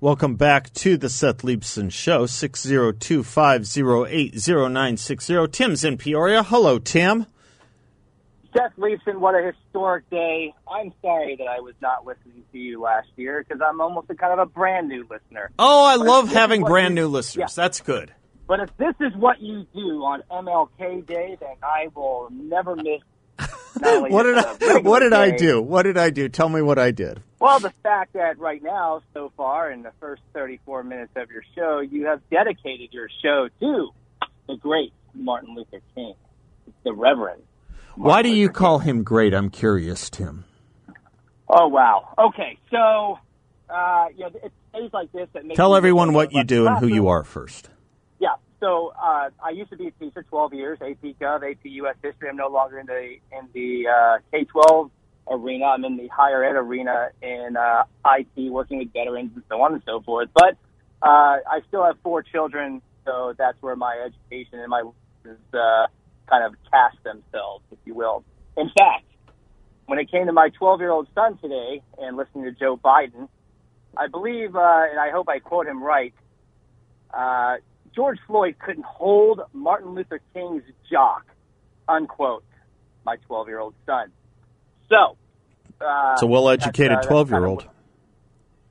Welcome 0.00 0.34
back 0.34 0.72
to 0.74 0.96
the 0.96 1.08
Seth 1.08 1.42
Leibsohn 1.42 1.92
Show, 1.92 2.26
602 2.26 3.22
508 3.22 4.34
0960. 4.34 5.46
Tim's 5.52 5.84
in 5.84 5.96
Peoria. 5.96 6.42
Hello, 6.42 6.80
Tim. 6.80 7.26
Seth 8.52 8.72
Leibsohn, 8.76 9.20
what 9.20 9.36
a 9.36 9.52
historic 9.52 10.08
day. 10.10 10.52
I'm 10.68 10.92
sorry 11.00 11.36
that 11.36 11.46
I 11.46 11.60
was 11.60 11.74
not 11.80 12.04
listening 12.04 12.42
to 12.50 12.58
you 12.58 12.82
last 12.82 13.08
year 13.16 13.44
because 13.46 13.62
I'm 13.64 13.80
almost 13.80 14.10
a 14.10 14.16
kind 14.16 14.32
of 14.32 14.40
a 14.40 14.46
brand 14.46 14.88
new 14.88 15.06
listener. 15.08 15.52
Oh, 15.58 15.84
I 15.84 15.96
But 15.96 16.06
love 16.06 16.28
having 16.32 16.64
brand 16.64 16.96
new 16.96 17.06
listeners. 17.06 17.56
Yeah. 17.56 17.62
That's 17.62 17.80
good. 17.80 18.12
But 18.52 18.60
if 18.60 18.76
this 18.76 18.94
is 19.00 19.16
what 19.16 19.40
you 19.40 19.66
do 19.72 20.04
on 20.04 20.22
MLK 20.30 21.06
Day, 21.06 21.38
then 21.40 21.56
I 21.62 21.88
will 21.94 22.28
never 22.30 22.76
miss. 22.76 23.00
What 23.80 24.24
did 24.24 24.34
just 24.34 24.46
I 24.46 24.50
a 24.66 24.74
regular 24.74 24.80
what 24.82 24.98
did 24.98 25.14
I 25.14 25.30
do? 25.30 25.62
What 25.62 25.82
did 25.84 25.96
I 25.96 26.10
do? 26.10 26.28
Tell 26.28 26.50
me 26.50 26.60
what 26.60 26.78
I 26.78 26.90
did. 26.90 27.22
Well, 27.38 27.60
the 27.60 27.72
fact 27.82 28.12
that 28.12 28.38
right 28.38 28.62
now, 28.62 29.00
so 29.14 29.32
far, 29.38 29.70
in 29.70 29.82
the 29.82 29.92
first 30.00 30.20
34 30.34 30.84
minutes 30.84 31.12
of 31.16 31.30
your 31.30 31.42
show, 31.54 31.80
you 31.80 32.04
have 32.04 32.20
dedicated 32.28 32.92
your 32.92 33.08
show 33.22 33.48
to 33.60 33.88
the 34.46 34.56
great 34.56 34.92
Martin 35.14 35.54
Luther 35.54 35.80
King, 35.94 36.12
the 36.84 36.92
Reverend. 36.92 37.42
Why 37.94 38.20
do 38.20 38.28
you 38.28 38.48
Luther 38.48 38.52
call 38.52 38.78
him 38.80 39.02
great? 39.02 39.32
I'm 39.32 39.48
curious, 39.48 40.10
Tim. 40.10 40.44
Oh 41.48 41.68
wow. 41.68 42.12
Okay, 42.18 42.58
so 42.70 43.18
uh, 43.70 44.08
you 44.14 44.24
know, 44.24 44.30
it's 44.44 44.54
days 44.74 44.90
like 44.92 45.10
this 45.12 45.28
that 45.32 45.46
make 45.46 45.56
Tell 45.56 45.74
everyone 45.74 46.12
what 46.12 46.34
you 46.34 46.44
do 46.44 46.66
and 46.66 46.76
who 46.76 46.86
you 46.86 47.08
are 47.08 47.24
first. 47.24 47.70
So 48.62 48.92
uh, 48.96 49.30
I 49.44 49.50
used 49.50 49.70
to 49.70 49.76
be 49.76 49.88
a 49.88 49.90
teacher, 49.90 50.22
12 50.22 50.54
years, 50.54 50.78
AP 50.80 51.02
Gov, 51.20 51.42
AP 51.42 51.64
US 51.64 51.96
History. 52.00 52.28
I'm 52.28 52.36
no 52.36 52.46
longer 52.46 52.78
in 52.78 52.86
the 52.86 53.16
in 53.36 53.48
the 53.52 53.88
uh, 53.88 54.18
K-12 54.30 54.88
arena. 55.28 55.64
I'm 55.64 55.84
in 55.84 55.96
the 55.96 56.06
higher 56.06 56.44
ed 56.44 56.54
arena 56.54 57.08
in 57.20 57.56
uh, 57.56 57.82
IT, 58.06 58.52
working 58.52 58.78
with 58.78 58.92
veterans 58.92 59.32
and 59.34 59.42
so 59.48 59.60
on 59.60 59.74
and 59.74 59.82
so 59.84 60.00
forth. 60.02 60.28
But 60.32 60.56
uh, 61.02 61.42
I 61.50 61.62
still 61.66 61.84
have 61.84 61.96
four 62.04 62.22
children, 62.22 62.82
so 63.04 63.34
that's 63.36 63.60
where 63.62 63.74
my 63.74 64.06
education 64.06 64.60
and 64.60 64.70
my 64.70 64.82
uh, 64.82 65.86
kind 66.30 66.44
of 66.44 66.54
cast 66.70 67.02
themselves, 67.02 67.64
if 67.72 67.78
you 67.84 67.94
will. 67.94 68.22
In 68.56 68.70
fact, 68.78 69.06
when 69.86 69.98
it 69.98 70.08
came 70.08 70.26
to 70.26 70.32
my 70.32 70.50
12 70.50 70.78
year 70.78 70.92
old 70.92 71.08
son 71.16 71.36
today 71.38 71.82
and 71.98 72.16
listening 72.16 72.44
to 72.44 72.52
Joe 72.52 72.76
Biden, 72.76 73.28
I 73.96 74.06
believe, 74.06 74.54
uh, 74.54 74.84
and 74.88 75.00
I 75.00 75.10
hope 75.10 75.28
I 75.28 75.40
quote 75.40 75.66
him 75.66 75.82
right, 75.82 76.14
uh, 77.12 77.56
George 77.94 78.18
Floyd 78.26 78.56
couldn't 78.58 78.84
hold 78.84 79.40
Martin 79.52 79.94
Luther 79.94 80.20
King's 80.32 80.62
jock, 80.90 81.26
unquote, 81.88 82.44
my 83.04 83.16
12 83.26 83.48
year 83.48 83.58
old 83.58 83.74
son. 83.86 84.10
So, 84.88 85.16
uh, 85.80 86.12
It's 86.14 86.22
a 86.22 86.26
well 86.26 86.48
educated 86.48 86.96
that's, 86.98 87.06
uh, 87.06 87.10
12 87.10 87.28
that's 87.28 87.38
year 87.40 87.46
old. 87.46 87.66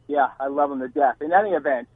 yeah, 0.07 0.29
I 0.39 0.47
love 0.47 0.71
him 0.71 0.79
to 0.79 0.87
death. 0.87 1.21
In 1.21 1.31
any 1.33 1.51
event, 1.51 1.87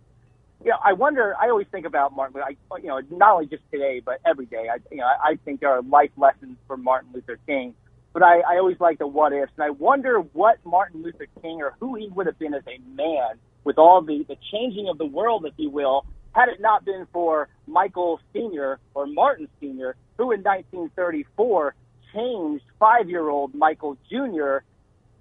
you 0.63 0.71
know, 0.71 0.77
I 0.83 0.93
wonder. 0.93 1.35
I 1.39 1.49
always 1.49 1.67
think 1.71 1.85
about 1.85 2.15
Martin. 2.15 2.35
Luther. 2.35 2.55
I, 2.71 2.77
you 2.77 2.88
know, 2.88 3.01
not 3.11 3.33
only 3.33 3.47
just 3.47 3.63
today, 3.71 4.01
but 4.03 4.19
every 4.25 4.45
day. 4.45 4.67
I, 4.71 4.77
you 4.89 4.97
know, 4.97 5.05
I, 5.05 5.38
think 5.43 5.59
there 5.59 5.69
are 5.69 5.81
life 5.81 6.11
lessons 6.17 6.57
for 6.65 6.77
Martin 6.77 7.09
Luther 7.13 7.38
King. 7.45 7.75
But 8.13 8.23
I, 8.23 8.39
I 8.39 8.57
always 8.57 8.79
like 8.79 8.97
the 8.97 9.05
what 9.05 9.33
ifs, 9.33 9.51
and 9.57 9.65
I 9.65 9.71
wonder 9.71 10.19
what 10.19 10.65
Martin 10.65 11.03
Luther 11.03 11.27
King 11.41 11.61
or 11.61 11.75
who 11.79 11.95
he 11.95 12.07
would 12.07 12.25
have 12.25 12.39
been 12.39 12.53
as 12.53 12.63
a 12.67 12.79
man 12.95 13.38
with 13.65 13.77
all 13.77 14.01
the 14.01 14.23
the 14.27 14.38
changing 14.51 14.88
of 14.88 14.97
the 14.97 15.05
world, 15.05 15.45
if 15.45 15.53
you 15.57 15.69
will, 15.69 16.05
had 16.35 16.49
it 16.49 16.59
not 16.59 16.83
been 16.83 17.07
for 17.13 17.47
Michael 17.65 18.19
Senior 18.33 18.77
or 18.93 19.07
Martin 19.07 19.47
Senior, 19.61 19.95
who 20.17 20.33
in 20.33 20.43
1934 20.43 21.73
changed 22.13 22.65
five-year-old 22.77 23.55
Michael 23.55 23.97
Jr.'s 24.09 24.63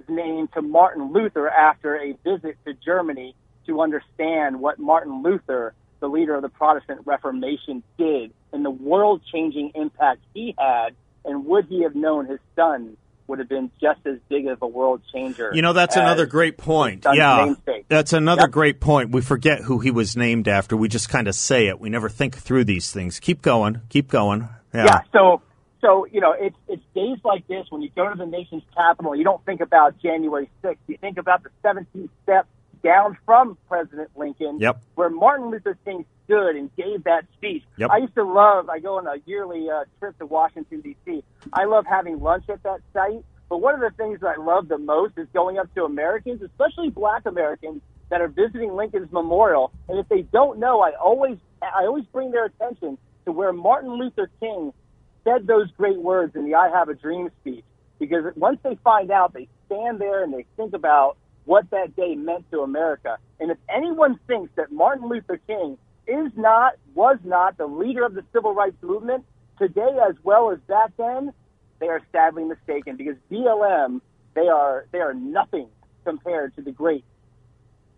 name 0.08 0.48
to 0.48 0.60
Martin 0.60 1.12
Luther 1.12 1.48
after 1.48 1.96
a 1.96 2.12
visit 2.24 2.56
to 2.66 2.74
Germany 2.74 3.36
to 3.66 3.80
understand 3.80 4.60
what 4.60 4.80
Martin 4.80 5.22
Luther, 5.22 5.72
the 6.00 6.08
leader 6.08 6.34
of 6.34 6.42
the 6.42 6.48
Protestant 6.48 7.02
Reformation, 7.04 7.84
did 7.96 8.32
and 8.52 8.64
the 8.64 8.70
world 8.70 9.22
changing 9.32 9.70
impact 9.76 10.20
he 10.34 10.54
had. 10.58 10.94
And 11.24 11.46
would 11.46 11.66
he 11.66 11.82
have 11.84 11.94
known 11.94 12.26
his 12.26 12.40
son 12.56 12.96
would 13.26 13.38
have 13.38 13.48
been 13.48 13.70
just 13.80 14.00
as 14.06 14.18
big 14.28 14.46
of 14.46 14.60
a 14.62 14.66
world 14.66 15.00
changer? 15.12 15.50
You 15.54 15.62
know, 15.62 15.72
that's 15.72 15.96
another 15.96 16.26
great 16.26 16.56
point. 16.58 17.06
Yeah. 17.12 17.44
namesake. 17.46 17.86
That's 17.88 18.12
another 18.12 18.42
Yep. 18.42 18.50
great 18.50 18.80
point. 18.80 19.10
We 19.10 19.20
forget 19.20 19.60
who 19.60 19.78
he 19.78 19.90
was 19.90 20.16
named 20.16 20.48
after. 20.48 20.76
We 20.76 20.88
just 20.88 21.08
kind 21.08 21.28
of 21.28 21.34
say 21.34 21.66
it. 21.68 21.80
We 21.80 21.88
never 21.90 22.08
think 22.08 22.36
through 22.36 22.64
these 22.64 22.90
things. 22.92 23.20
Keep 23.20 23.42
going. 23.42 23.80
Keep 23.88 24.08
going. 24.08 24.48
Yeah. 24.74 24.84
Yeah. 24.86 25.00
So, 25.12 25.42
so 25.80 26.06
you 26.10 26.20
know, 26.20 26.32
it's 26.38 26.56
it's 26.68 26.82
days 26.94 27.18
like 27.24 27.46
this 27.46 27.66
when 27.70 27.82
you 27.82 27.90
go 27.94 28.08
to 28.08 28.16
the 28.16 28.26
nation's 28.26 28.62
capital. 28.76 29.14
You 29.14 29.24
don't 29.24 29.44
think 29.44 29.60
about 29.60 29.98
January 30.02 30.48
6th. 30.62 30.76
You 30.86 30.96
think 30.98 31.18
about 31.18 31.42
the 31.42 31.50
17th 31.62 32.08
step 32.22 32.46
down 32.84 33.18
from 33.26 33.58
President 33.68 34.10
Lincoln, 34.14 34.58
Yep. 34.60 34.80
where 34.94 35.10
Martin 35.10 35.50
Luther 35.50 35.76
King 35.84 36.04
stood 36.24 36.54
and 36.54 36.74
gave 36.76 37.02
that 37.04 37.24
speech. 37.36 37.64
Yep. 37.78 37.90
I 37.90 37.96
used 37.98 38.14
to 38.14 38.22
love. 38.24 38.68
I 38.68 38.78
go 38.78 38.98
on 38.98 39.06
a 39.06 39.16
yearly 39.26 39.68
uh, 39.68 39.84
trip 39.98 40.16
to 40.18 40.26
Washington 40.26 40.80
D.C. 40.82 41.24
I 41.52 41.64
love 41.64 41.86
having 41.86 42.20
lunch 42.20 42.44
at 42.48 42.62
that 42.62 42.80
site. 42.92 43.24
But 43.48 43.58
one 43.58 43.74
of 43.74 43.80
the 43.80 43.90
things 43.96 44.20
that 44.20 44.38
I 44.38 44.40
love 44.40 44.68
the 44.68 44.78
most 44.78 45.18
is 45.18 45.26
going 45.34 45.58
up 45.58 45.72
to 45.74 45.84
Americans, 45.84 46.40
especially 46.42 46.90
Black 46.90 47.26
Americans, 47.26 47.82
that 48.10 48.20
are 48.20 48.28
visiting 48.28 48.74
Lincoln's 48.74 49.10
Memorial. 49.12 49.72
And 49.88 49.98
if 49.98 50.08
they 50.08 50.22
don't 50.22 50.58
know, 50.58 50.80
I 50.80 50.92
always 50.92 51.38
I 51.62 51.84
always 51.86 52.04
bring 52.06 52.30
their 52.30 52.44
attention 52.46 52.98
to 53.24 53.32
where 53.32 53.52
Martin 53.52 53.92
Luther 53.98 54.30
King 54.40 54.72
said 55.24 55.46
those 55.46 55.70
great 55.72 55.98
words 55.98 56.36
in 56.36 56.44
the 56.44 56.54
I 56.54 56.68
Have 56.68 56.88
a 56.88 56.94
Dream 56.94 57.30
speech. 57.40 57.64
Because 57.98 58.24
once 58.36 58.58
they 58.62 58.76
find 58.84 59.10
out, 59.10 59.32
they 59.32 59.48
stand 59.66 60.00
there 60.00 60.22
and 60.22 60.32
they 60.32 60.44
think 60.56 60.74
about 60.74 61.16
what 61.44 61.68
that 61.70 61.94
day 61.96 62.14
meant 62.14 62.50
to 62.50 62.60
America. 62.60 63.18
And 63.40 63.50
if 63.50 63.58
anyone 63.68 64.18
thinks 64.26 64.50
that 64.56 64.72
Martin 64.72 65.08
Luther 65.08 65.38
King 65.46 65.78
is 66.06 66.32
not, 66.36 66.74
was 66.94 67.18
not 67.24 67.56
the 67.56 67.66
leader 67.66 68.04
of 68.04 68.14
the 68.14 68.24
civil 68.32 68.54
rights 68.54 68.76
movement 68.82 69.24
today 69.58 69.98
as 70.08 70.14
well 70.22 70.50
as 70.50 70.58
back 70.60 70.92
then, 70.96 71.32
they 71.80 71.88
are 71.88 72.00
sadly 72.12 72.44
mistaken 72.44 72.96
because 72.96 73.16
BLM, 73.30 74.00
they 74.34 74.48
are, 74.48 74.86
they 74.92 75.00
are 75.00 75.14
nothing 75.14 75.68
compared 76.04 76.54
to 76.56 76.62
the 76.62 76.72
great 76.72 77.04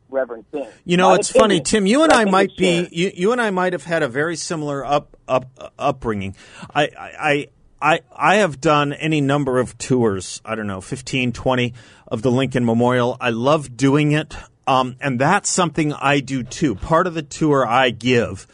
Reverend 0.08 0.44
King. 0.52 0.68
You 0.84 0.96
know, 0.96 1.10
My 1.10 1.16
it's 1.16 1.30
funny, 1.30 1.60
Tim. 1.60 1.86
You 1.86 2.02
and 2.02 2.10
but 2.10 2.18
I 2.18 2.24
might 2.30 2.56
be 2.56 2.88
you, 2.92 3.10
you 3.14 3.32
and 3.32 3.40
I 3.40 3.50
might 3.50 3.72
have 3.72 3.84
had 3.84 4.02
a 4.02 4.08
very 4.08 4.36
similar 4.36 4.84
up 4.84 5.16
up 5.26 5.46
upbringing. 5.78 6.36
I 6.72 6.88
I 6.96 7.46
I 7.86 8.00
I 8.12 8.36
have 8.36 8.60
done 8.60 8.92
any 8.92 9.20
number 9.20 9.60
of 9.60 9.78
tours. 9.78 10.40
I 10.44 10.56
don't 10.56 10.66
know, 10.66 10.80
15, 10.80 11.32
20 11.32 11.72
of 12.08 12.20
the 12.22 12.32
Lincoln 12.32 12.64
Memorial. 12.64 13.16
I 13.20 13.30
love 13.30 13.76
doing 13.76 14.10
it, 14.10 14.36
um, 14.66 14.96
and 15.00 15.20
that's 15.20 15.48
something 15.48 15.92
I 15.92 16.18
do 16.18 16.42
too. 16.42 16.74
Part 16.74 17.06
of 17.06 17.14
the 17.14 17.22
tour 17.22 17.64
I 17.64 17.90
give. 17.90 18.48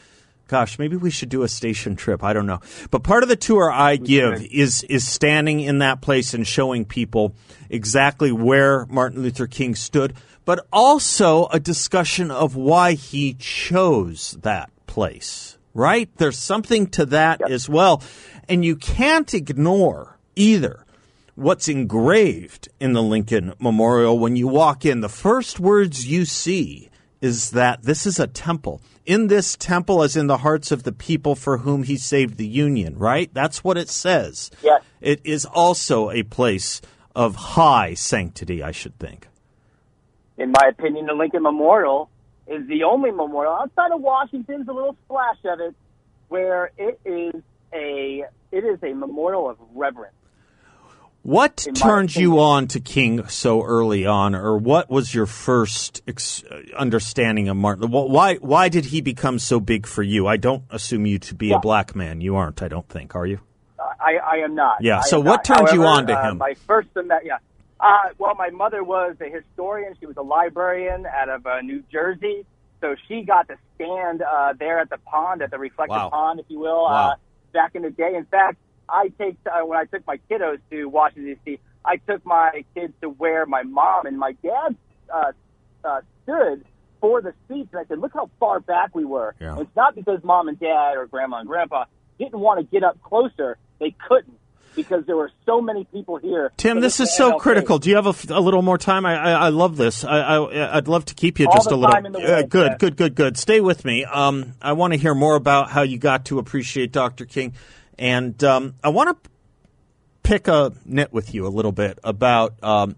Gosh, 0.49 0.79
maybe 0.79 0.97
we 0.97 1.09
should 1.09 1.31
do 1.31 1.45
a 1.45 1.49
station 1.49 1.97
trip. 1.97 2.23
I 2.23 2.35
don't 2.35 2.45
know, 2.45 2.61
but 2.91 3.05
part 3.05 3.23
of 3.23 3.31
the 3.31 3.37
tour 3.37 3.73
I 3.73 3.97
give 3.97 4.45
is 4.53 4.83
is 4.83 5.09
standing 5.09 5.61
in 5.61 5.79
that 5.79 6.03
place 6.03 6.35
and 6.35 6.47
showing 6.47 6.85
people 6.85 7.35
exactly 7.71 8.33
where 8.33 8.85
Martin 8.91 9.23
Luther 9.23 9.47
King 9.47 9.75
stood, 9.75 10.13
but 10.45 10.67
also 10.71 11.47
a 11.47 11.59
discussion 11.59 12.31
of 12.31 12.55
why 12.55 12.93
he 12.93 13.33
chose 13.33 14.37
that 14.43 14.71
place. 14.87 15.57
Right? 15.73 16.11
There's 16.19 16.37
something 16.37 16.89
to 16.89 17.07
that 17.07 17.41
as 17.51 17.67
well, 17.67 18.03
and 18.49 18.65
you 18.65 18.77
can't 18.77 19.33
ignore 19.35 20.19
either 20.37 20.85
what's 21.35 21.69
engraved 21.69 22.69
in 22.79 22.93
the 22.93 23.03
Lincoln 23.03 23.55
Memorial 23.59 24.19
when 24.19 24.37
you 24.37 24.49
walk 24.49 24.85
in. 24.85 25.01
The 25.01 25.09
first 25.09 25.59
words 25.59 26.07
you 26.07 26.25
see 26.25 26.91
is 27.21 27.51
that 27.51 27.83
this 27.83 28.07
is 28.07 28.19
a 28.19 28.27
temple. 28.27 28.81
In 29.07 29.29
this 29.29 29.57
temple, 29.57 30.03
as 30.03 30.17
in 30.17 30.27
the 30.27 30.39
hearts 30.39 30.71
of 30.71 30.83
the 30.83 30.93
people 30.93 31.35
for 31.35 31.59
whom 31.59 31.85
he 31.85 31.97
saved 31.97 32.37
the 32.37 32.47
Union, 32.47 32.99
right? 32.99 33.33
That's 33.33 33.65
what 33.65 33.79
it 33.79 33.89
says. 33.89 34.51
Yes. 34.63 34.83
It 35.01 35.21
is 35.25 35.45
also 35.45 36.11
a 36.11 36.23
place 36.23 36.81
of 37.15 37.35
high 37.35 37.95
sanctity, 37.95 38.63
I 38.63 38.71
should 38.73 38.99
think. 38.99 39.29
in 40.39 40.51
my 40.51 40.69
opinion, 40.69 41.07
the 41.07 41.15
Lincoln 41.15 41.43
Memorial 41.43 42.09
is 42.47 42.67
the 42.69 42.83
only 42.85 43.11
memorial 43.11 43.53
outside 43.53 43.93
of 43.93 44.01
Washington's 44.01 44.67
a 44.69 44.73
little 44.73 44.97
splash 45.05 45.39
of 45.45 45.61
it, 45.61 45.75
where 46.29 46.73
it 46.77 47.01
is 47.05 47.43
a 47.75 48.25
it 48.51 48.65
is 48.65 48.79
a 48.83 48.93
memorial 48.95 49.49
of 49.49 49.57
reverence. 49.75 50.15
What 51.25 51.69
turned 51.77 52.17
you 52.17 52.41
on 52.41 52.67
to 52.69 52.81
King 52.81 53.29
so 53.29 53.63
early 53.63 54.07
on, 54.07 54.35
or 54.35 54.59
what 54.59 54.91
was 54.91 55.15
your 55.15 55.27
first 55.27 56.03
ex- 56.09 56.43
understanding 56.77 57.49
of 57.49 57.57
Martin? 57.57 57.91
Why 57.93 58.37
why 58.37 58.69
did 58.69 58.87
he 58.87 59.01
become 59.01 59.39
so 59.39 59.61
big 59.61 59.87
for 59.87 60.03
you? 60.03 60.27
I 60.27 60.37
don't 60.37 60.65
assume 60.69 61.07
you 61.07 61.21
to 61.21 61.35
be 61.37 61.53
a 61.53 61.61
black 61.61 61.95
man. 61.95 62.21
You 62.21 62.35
aren't, 62.35 62.61
I 62.61 62.67
don't 62.67 62.89
think, 62.89 63.15
are 63.15 63.25
you? 63.27 63.39
I, 63.79 64.17
I 64.17 64.37
am 64.39 64.57
not. 64.57 64.79
Yeah, 64.81 64.99
I 64.99 65.03
so 65.03 65.21
what 65.21 65.49
not. 65.49 65.59
turned 65.59 65.69
you 65.73 65.85
on 65.85 66.09
to 66.09 66.13
uh, 66.19 66.31
him? 66.31 66.39
My 66.39 66.55
first, 66.67 66.89
sem- 66.93 67.09
yeah, 67.25 67.39
Uh, 67.79 68.09
well, 68.19 68.35
my 68.35 68.51
mother 68.51 68.83
was 68.83 69.15
a 69.21 69.29
historian. 69.31 69.95
She 70.01 70.07
was 70.07 70.17
a 70.17 70.23
librarian 70.23 71.07
out 71.07 71.29
of 71.29 71.47
uh, 71.47 71.61
New 71.61 71.85
Jersey. 71.93 72.45
So 72.81 72.97
she 73.07 73.23
got 73.23 73.47
to 73.47 73.57
stand 73.77 74.23
uh, 74.23 74.55
there 74.59 74.81
at 74.81 74.91
the 74.91 74.99
pond, 74.99 75.41
at 75.41 75.53
the 75.53 75.59
reflective 75.59 75.95
Wow. 75.95 76.11
pond, 76.11 76.41
if 76.41 76.47
you 76.49 76.59
will, 76.59 76.83
Wow. 76.83 77.15
Back 77.53 77.75
in 77.75 77.83
the 77.83 77.91
day. 77.91 78.15
In 78.15 78.25
fact, 78.27 78.59
I 78.89 79.13
take 79.19 79.37
uh, 79.47 79.65
when 79.65 79.79
I 79.79 79.85
took 79.85 80.07
my 80.07 80.19
kiddos 80.31 80.59
to 80.71 80.87
Washington 80.87 81.39
D.C., 81.45 81.61
I 81.85 81.97
took 81.97 82.25
my 82.25 82.65
kids 82.75 82.93
to 83.01 83.09
where 83.09 83.47
my 83.47 83.63
mom 83.63 84.07
and 84.07 84.19
my 84.19 84.33
dad 84.43 84.77
uh, 85.13 85.33
uh, 85.85 86.01
stood 86.23 86.65
for 87.01 87.21
the 87.21 87.35
speech, 87.45 87.69
and 87.73 87.81
I 87.81 87.85
said, 87.87 87.99
"Look 87.99 88.13
how 88.15 88.31
far 88.39 88.61
back 88.61 88.95
we 88.95 89.05
were." 89.05 89.35
Yeah. 89.41 89.53
And 89.53 89.63
it's 89.63 89.77
not 89.77 89.95
because 89.95 90.23
mom 90.23 90.49
and 90.49 90.59
dad 90.59 90.97
or 90.97 91.07
grandma 91.07 91.39
and 91.39 91.49
grandpa 91.49 91.85
didn't 92.19 92.39
want 92.39 92.61
to 92.61 92.65
get 92.65 92.85
up 92.85 93.03
closer; 93.03 93.57
they 93.81 93.95
couldn't 94.09 94.39
because 94.75 95.05
there 95.07 95.17
were 95.17 95.31
so 95.47 95.61
many 95.61 95.85
people 95.85 96.17
here. 96.17 96.53
Tim, 96.57 96.81
this 96.81 97.01
is 97.01 97.15
so 97.17 97.39
critical. 97.39 97.79
Do 97.79 97.91
you 97.91 97.97
have 97.97 98.31
a 98.31 98.41
little 98.41 98.63
more 98.63 98.79
time? 98.79 99.05
I, 99.07 99.17
I, 99.17 99.31
I 99.33 99.49
love 99.51 99.77
this. 99.77 100.05
I, 100.05 100.19
I, 100.19 100.77
I'd 100.77 100.89
love 100.89 101.05
to 101.07 101.15
keep 101.15 101.39
you 101.39 101.47
All 101.47 101.55
just 101.55 101.71
a 101.71 101.77
little. 101.77 101.93
time 101.93 102.07
in 102.07 102.13
the 102.13 102.19
Uh, 102.21 102.43
good, 102.43 102.71
Jeff. 102.73 102.79
good, 102.79 102.97
good, 102.97 103.15
good. 103.15 103.37
Stay 103.37 103.61
with 103.61 103.85
me. 103.85 104.05
Um, 104.05 104.55
I 104.63 104.73
want 104.73 104.93
to 104.93 104.99
hear 104.99 105.15
more 105.15 105.37
about 105.37 105.71
how 105.71 105.83
you 105.83 105.99
got 105.99 106.25
to 106.27 106.39
appreciate 106.39 106.93
Dr. 106.93 107.25
King, 107.27 107.55
and 107.99 108.43
um, 108.45 108.75
I 108.83 108.89
want 108.91 109.23
to 109.23 109.31
pick 110.23 110.49
a 110.49 110.73
nit 110.85 111.13
with 111.13 111.35
you 111.35 111.47
a 111.47 111.49
little 111.51 111.73
bit 111.73 111.99
about 112.05 112.55
um, 112.63 112.97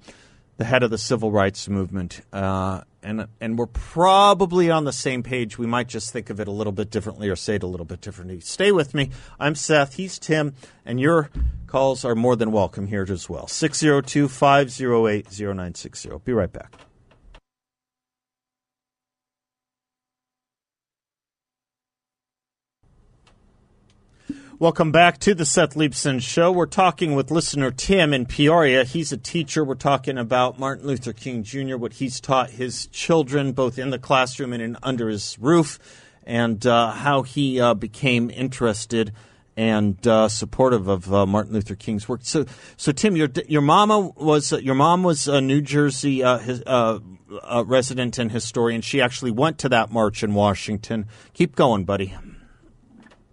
the 0.56 0.64
head 0.64 0.82
of 0.82 0.90
the 0.90 0.98
civil 0.98 1.30
rights 1.30 1.68
movement. 1.68 2.20
Uh, 2.32 2.82
and, 3.04 3.28
and 3.40 3.58
we're 3.58 3.66
probably 3.66 4.70
on 4.70 4.84
the 4.84 4.92
same 4.92 5.22
page. 5.22 5.58
We 5.58 5.66
might 5.66 5.88
just 5.88 6.12
think 6.12 6.30
of 6.30 6.40
it 6.40 6.48
a 6.48 6.50
little 6.50 6.72
bit 6.72 6.90
differently 6.90 7.28
or 7.28 7.36
say 7.36 7.56
it 7.56 7.62
a 7.62 7.66
little 7.66 7.86
bit 7.86 8.00
differently. 8.00 8.40
Stay 8.40 8.72
with 8.72 8.94
me. 8.94 9.10
I'm 9.38 9.54
Seth. 9.54 9.94
He's 9.94 10.18
Tim. 10.18 10.54
And 10.84 10.98
your 10.98 11.30
calls 11.66 12.04
are 12.04 12.14
more 12.14 12.34
than 12.34 12.50
welcome 12.50 12.86
here 12.86 13.06
as 13.08 13.28
well. 13.28 13.46
602 13.46 14.28
508 14.28 15.26
0960. 15.26 16.10
Be 16.24 16.32
right 16.32 16.52
back. 16.52 16.72
Welcome 24.60 24.92
back 24.92 25.18
to 25.18 25.34
the 25.34 25.44
Seth 25.44 25.74
Leibsohn 25.74 26.22
Show. 26.22 26.52
We're 26.52 26.66
talking 26.66 27.16
with 27.16 27.32
listener 27.32 27.72
Tim 27.72 28.14
in 28.14 28.24
Peoria. 28.24 28.84
He's 28.84 29.10
a 29.10 29.16
teacher. 29.16 29.64
We're 29.64 29.74
talking 29.74 30.16
about 30.16 30.60
Martin 30.60 30.86
Luther 30.86 31.12
King 31.12 31.42
Jr., 31.42 31.76
what 31.76 31.94
he's 31.94 32.20
taught 32.20 32.50
his 32.50 32.86
children, 32.86 33.50
both 33.50 33.80
in 33.80 33.90
the 33.90 33.98
classroom 33.98 34.52
and 34.52 34.62
in, 34.62 34.76
under 34.80 35.08
his 35.08 35.36
roof, 35.40 35.80
and 36.22 36.64
uh, 36.68 36.92
how 36.92 37.22
he 37.22 37.60
uh, 37.60 37.74
became 37.74 38.30
interested 38.30 39.12
and 39.56 40.06
uh, 40.06 40.28
supportive 40.28 40.86
of 40.86 41.12
uh, 41.12 41.26
Martin 41.26 41.52
Luther 41.52 41.74
King's 41.74 42.08
work. 42.08 42.20
So, 42.22 42.46
so 42.76 42.92
Tim, 42.92 43.16
your 43.16 43.30
your 43.48 43.62
mama 43.62 44.12
was 44.16 44.52
your 44.52 44.76
mom 44.76 45.02
was 45.02 45.26
a 45.26 45.40
New 45.40 45.62
Jersey 45.62 46.22
uh, 46.22 46.38
his, 46.38 46.62
uh, 46.64 47.00
resident 47.66 48.18
and 48.18 48.30
historian. 48.30 48.82
She 48.82 49.00
actually 49.00 49.32
went 49.32 49.58
to 49.58 49.68
that 49.70 49.90
march 49.90 50.22
in 50.22 50.32
Washington. 50.32 51.06
Keep 51.32 51.56
going, 51.56 51.84
buddy. 51.84 52.14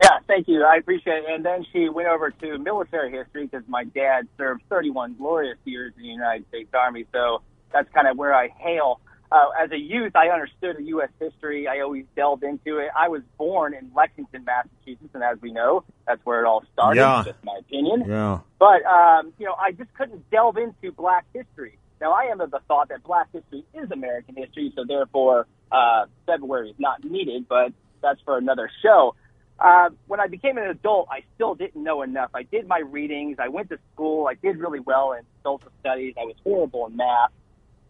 Yeah, 0.02 0.18
thank 0.28 0.48
you. 0.48 0.64
I 0.64 0.78
appreciate 0.78 1.20
it. 1.20 1.26
And 1.30 1.46
then 1.46 1.66
she 1.72 1.90
went 1.90 2.08
over 2.08 2.32
to 2.32 2.58
military 2.58 3.12
history 3.12 3.46
because 3.46 3.68
my 3.68 3.84
dad 3.84 4.28
served 4.38 4.64
31 4.70 5.16
glorious 5.18 5.58
years 5.64 5.94
in 5.96 6.04
the 6.04 6.10
United 6.10 6.48
States 6.50 6.70
Army. 6.74 7.06
So 7.12 7.42
that's 7.72 7.92
kind 7.94 8.08
of 8.08 8.18
where 8.18 8.34
I 8.34 8.50
hail. 8.58 9.00
Uh, 9.32 9.50
as 9.64 9.72
a 9.72 9.78
youth, 9.78 10.14
I 10.16 10.28
understood 10.28 10.76
U.S. 10.80 11.10
history. 11.20 11.66
I 11.66 11.80
always 11.80 12.04
delved 12.18 12.44
into 12.44 12.80
it. 12.80 12.90
I 12.98 13.08
was 13.08 13.22
born 13.38 13.74
in 13.74 13.90
Lexington, 13.96 14.44
Massachusetts, 14.44 15.12
and 15.14 15.24
as 15.24 15.38
we 15.40 15.54
know, 15.54 15.86
that's 16.06 16.20
where 16.26 16.44
it 16.44 16.48
all 16.48 16.64
started. 16.74 17.00
Yeah. 17.00 17.24
Just 17.26 17.42
my 17.44 17.56
opinion. 17.60 18.04
Yeah. 18.08 18.40
But 18.60 18.84
um, 18.86 19.32
you 19.40 19.46
know, 19.46 19.56
I 19.58 19.72
just 19.72 19.94
couldn't 19.94 20.30
delve 20.32 20.58
into 20.58 20.92
Black 20.92 21.26
history. 21.34 21.78
Now, 22.02 22.12
I 22.12 22.24
am 22.24 22.42
of 22.42 22.52
the 22.52 22.60
thought 22.68 22.90
that 22.90 23.04
Black 23.04 23.28
history 23.32 23.64
is 23.74 23.90
American 23.92 24.36
history, 24.36 24.74
so 24.76 24.84
therefore 24.86 25.48
uh, 25.72 26.08
February 26.26 26.72
is 26.72 26.76
not 26.78 27.02
needed. 27.06 27.48
But 27.48 27.72
that's 28.02 28.20
for 28.26 28.38
another 28.38 28.70
show. 28.84 29.16
Uh, 29.62 29.90
when 30.08 30.20
I 30.20 30.26
became 30.28 30.58
an 30.58 30.64
adult, 30.64 31.08
I 31.12 31.22
still 31.36 31.54
didn't 31.54 31.84
know 31.84 32.02
enough. 32.02 32.32
I 32.34 32.44
did 32.44 32.68
my 32.68 32.80
readings. 32.80 33.38
I 33.40 33.50
went 33.50 33.70
to 33.70 33.78
school. 33.94 34.28
I 34.28 34.34
did 34.34 34.58
really 34.58 34.80
well 34.80 35.14
in 35.14 35.22
social 35.44 35.72
studies. 35.80 36.16
I 36.20 36.26
was 36.26 36.36
horrible 36.44 36.88
in 36.88 36.96
math. 36.96 37.30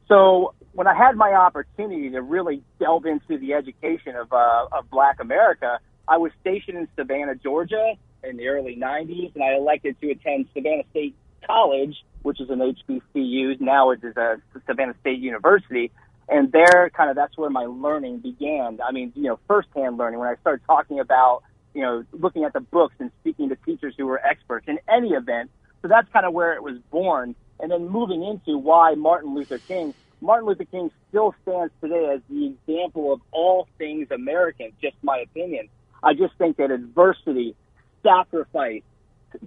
So 0.10 0.54
when 0.74 0.88
I 0.88 0.94
had 0.94 1.16
my 1.16 1.32
opportunity 1.32 2.10
to 2.10 2.22
really 2.22 2.62
delve 2.78 3.06
into 3.06 3.38
the 3.38 3.54
education 3.54 4.18
of 4.18 4.34
uh, 4.34 4.66
of 4.74 4.90
Black 4.90 5.22
America, 5.22 5.80
I 6.10 6.18
was 6.18 6.34
stationed 6.42 6.78
in 6.78 6.90
Savannah, 6.98 7.36
Georgia, 7.36 7.94
in 8.22 8.36
the 8.36 8.50
early 8.50 8.76
'90s, 8.76 9.34
and 9.34 9.42
I 9.42 9.56
elected 9.56 9.96
to 10.02 10.12
attend 10.12 10.48
Savannah 10.54 10.84
State 10.90 11.16
College, 11.48 11.96
which 12.24 12.42
is 12.42 12.50
an 12.50 12.60
HBCU. 12.60 13.62
Now 13.62 13.92
it 13.92 14.04
is 14.04 14.18
a 14.18 14.42
Savannah 14.68 14.96
State 15.00 15.20
University, 15.20 15.90
and 16.28 16.52
there, 16.52 16.90
kind 16.94 17.10
of, 17.10 17.16
that's 17.16 17.38
where 17.38 17.50
my 17.50 17.66
learning 17.66 18.20
began. 18.20 18.80
I 18.86 18.92
mean, 18.92 19.14
you 19.16 19.24
know, 19.24 19.40
firsthand 19.48 19.98
learning. 19.98 20.20
When 20.20 20.28
I 20.28 20.36
started 20.42 20.66
talking 20.66 21.00
about, 21.00 21.44
you 21.74 21.82
know, 21.82 22.04
looking 22.14 22.44
at 22.44 22.54
the 22.54 22.62
books 22.62 22.96
and 23.00 23.12
speaking 23.22 23.50
to 23.50 23.58
teachers 23.66 23.96
who 23.98 24.08
were 24.08 24.22
experts 24.26 24.68
in 24.68 24.80
any 24.90 25.10
event. 25.10 25.52
So 25.82 25.88
that's 25.88 26.08
kind 26.14 26.26
of 26.26 26.34
where 26.34 26.54
it 26.54 26.64
was 26.64 26.78
born. 26.92 27.36
And 27.60 27.72
then 27.72 27.90
moving 27.90 28.24
into 28.24 28.58
why 28.58 28.96
Martin 28.96 29.36
Luther 29.36 29.62
King. 29.68 29.94
Martin 30.22 30.48
Luther 30.48 30.66
King 30.66 30.90
still 31.10 31.34
stands 31.44 31.74
today 31.84 32.12
as 32.16 32.22
the 32.30 32.56
example 32.68 33.14
of 33.14 33.22
all 33.32 33.68
things 33.78 34.08
American, 34.12 34.72
just 34.82 34.96
my 35.04 35.20
opinion. 35.20 35.70
I 36.04 36.14
just 36.14 36.36
think 36.38 36.58
that 36.58 36.72
adversity, 36.72 37.56
sacrifice, 38.04 38.84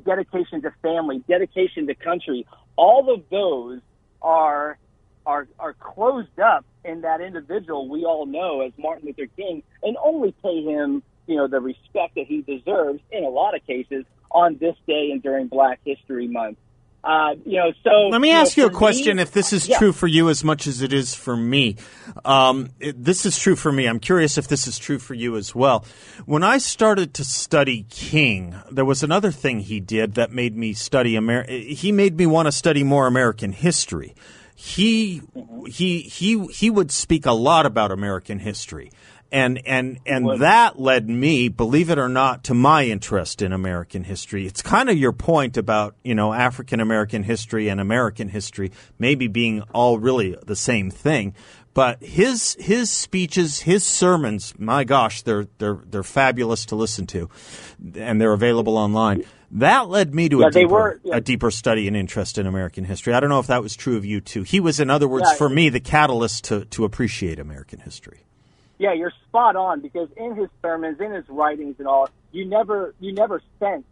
dedication 0.04 0.62
to 0.62 0.72
family, 0.82 1.22
dedication 1.28 1.86
to 1.88 1.94
country, 1.94 2.46
all 2.76 3.12
of 3.12 3.22
those 3.30 3.80
are 4.22 4.78
are 5.26 5.48
are 5.58 5.74
closed 5.74 6.38
up 6.40 6.66
in 6.84 7.02
that 7.02 7.20
individual 7.20 7.88
we 7.88 8.04
all 8.04 8.26
know 8.26 8.62
as 8.62 8.72
Martin 8.78 9.06
Luther 9.06 9.30
King 9.36 9.62
and 9.82 9.96
only 10.02 10.34
pay 10.42 10.62
him, 10.62 11.02
you 11.26 11.36
know, 11.36 11.46
the 11.48 11.60
respect 11.60 12.14
that 12.16 12.26
he 12.26 12.42
deserves 12.42 13.00
in 13.10 13.24
a 13.24 13.28
lot 13.28 13.54
of 13.56 13.66
cases 13.66 14.04
on 14.30 14.56
this 14.60 14.76
day 14.86 15.10
and 15.12 15.22
during 15.22 15.46
Black 15.48 15.80
History 15.84 16.26
Month. 16.28 16.58
Uh, 17.02 17.34
you 17.44 17.58
know, 17.58 17.70
so 17.82 18.08
Let 18.08 18.22
me 18.22 18.30
know, 18.30 18.36
ask 18.40 18.56
you 18.56 18.64
a 18.64 18.70
question 18.70 19.18
me- 19.18 19.22
if 19.22 19.30
this 19.30 19.52
is 19.52 19.68
Yeah. 19.68 19.76
true 19.76 19.92
for 19.92 20.06
you 20.06 20.30
as 20.30 20.42
much 20.42 20.66
as 20.66 20.80
it 20.80 20.90
is 20.90 21.14
for 21.14 21.36
me. 21.36 21.76
Um, 22.24 22.70
it- 22.80 23.04
this 23.04 23.26
is 23.26 23.38
true 23.38 23.56
for 23.56 23.70
me. 23.70 23.84
I'm 23.84 24.00
curious 24.00 24.38
if 24.38 24.48
this 24.48 24.66
is 24.66 24.78
true 24.78 24.98
for 24.98 25.12
you 25.12 25.36
as 25.36 25.54
well. 25.54 25.84
When 26.24 26.42
I 26.42 26.56
started 26.56 27.12
to 27.14 27.24
study 27.24 27.84
King, 27.90 28.54
there 28.70 28.86
was 28.86 29.02
another 29.02 29.30
thing 29.30 29.60
he 29.60 29.80
did 29.80 30.14
that 30.14 30.32
made 30.32 30.56
me 30.56 30.72
study 30.72 31.14
Amer- 31.16 31.44
he 31.46 31.92
made 31.92 32.16
me 32.16 32.24
want 32.24 32.46
to 32.46 32.52
study 32.52 32.82
more 32.82 33.06
American 33.06 33.52
history. 33.52 34.14
He 34.56 35.20
he 35.66 36.00
he 36.00 36.46
he 36.46 36.70
would 36.70 36.90
speak 36.90 37.26
a 37.26 37.32
lot 37.32 37.66
about 37.66 37.90
American 37.92 38.38
history. 38.38 38.90
And 39.34 39.60
and 39.66 39.98
and 40.06 40.40
that 40.42 40.78
led 40.78 41.08
me, 41.08 41.48
believe 41.48 41.90
it 41.90 41.98
or 41.98 42.08
not, 42.08 42.44
to 42.44 42.54
my 42.54 42.84
interest 42.84 43.42
in 43.42 43.52
American 43.52 44.04
history. 44.04 44.46
It's 44.46 44.62
kind 44.62 44.88
of 44.88 44.96
your 44.96 45.10
point 45.12 45.56
about 45.56 45.96
you 46.04 46.14
know 46.14 46.32
African 46.32 46.78
American 46.78 47.24
history 47.24 47.68
and 47.68 47.80
American 47.80 48.28
history 48.28 48.70
maybe 49.00 49.26
being 49.26 49.62
all 49.74 49.98
really 49.98 50.36
the 50.46 50.54
same 50.54 50.88
thing. 50.88 51.34
But 51.74 52.00
his 52.00 52.56
his 52.60 52.92
speeches, 52.92 53.58
his 53.58 53.82
sermons, 53.84 54.54
my 54.56 54.84
gosh, 54.84 55.22
they're 55.22 55.48
they're 55.58 55.80
they're 55.90 56.04
fabulous 56.04 56.66
to 56.66 56.76
listen 56.76 57.04
to, 57.08 57.28
and 57.96 58.20
they're 58.20 58.32
available 58.34 58.78
online. 58.78 59.24
That 59.50 59.88
led 59.88 60.14
me 60.14 60.28
to 60.28 60.38
Yeah, 60.42 60.46
a 60.46 60.50
deeper 60.52 60.68
were- 60.72 61.00
yeah. 61.02 61.16
a 61.16 61.20
deeper 61.20 61.50
study 61.50 61.88
and 61.88 61.96
interest 61.96 62.38
in 62.38 62.46
American 62.46 62.84
history. 62.84 63.14
I 63.14 63.18
don't 63.18 63.30
know 63.30 63.40
if 63.40 63.48
that 63.48 63.62
was 63.64 63.74
true 63.74 63.96
of 63.96 64.04
you 64.04 64.20
too. 64.20 64.44
He 64.44 64.60
was, 64.60 64.78
in 64.78 64.90
other 64.90 65.08
words, 65.08 65.26
Yeah. 65.32 65.36
for 65.38 65.48
me, 65.48 65.70
the 65.70 65.80
catalyst 65.80 66.44
to 66.44 66.64
to 66.66 66.84
appreciate 66.84 67.40
American 67.40 67.80
history. 67.80 68.20
Yeah, 68.84 68.92
you're 68.92 69.14
spot 69.28 69.56
on 69.56 69.80
because 69.80 70.10
in 70.14 70.36
his 70.36 70.50
sermons, 70.60 71.00
in 71.00 71.10
his 71.10 71.24
writings, 71.30 71.76
and 71.78 71.88
all, 71.88 72.10
you 72.32 72.44
never 72.44 72.94
you 73.00 73.14
never 73.14 73.40
sense 73.58 73.84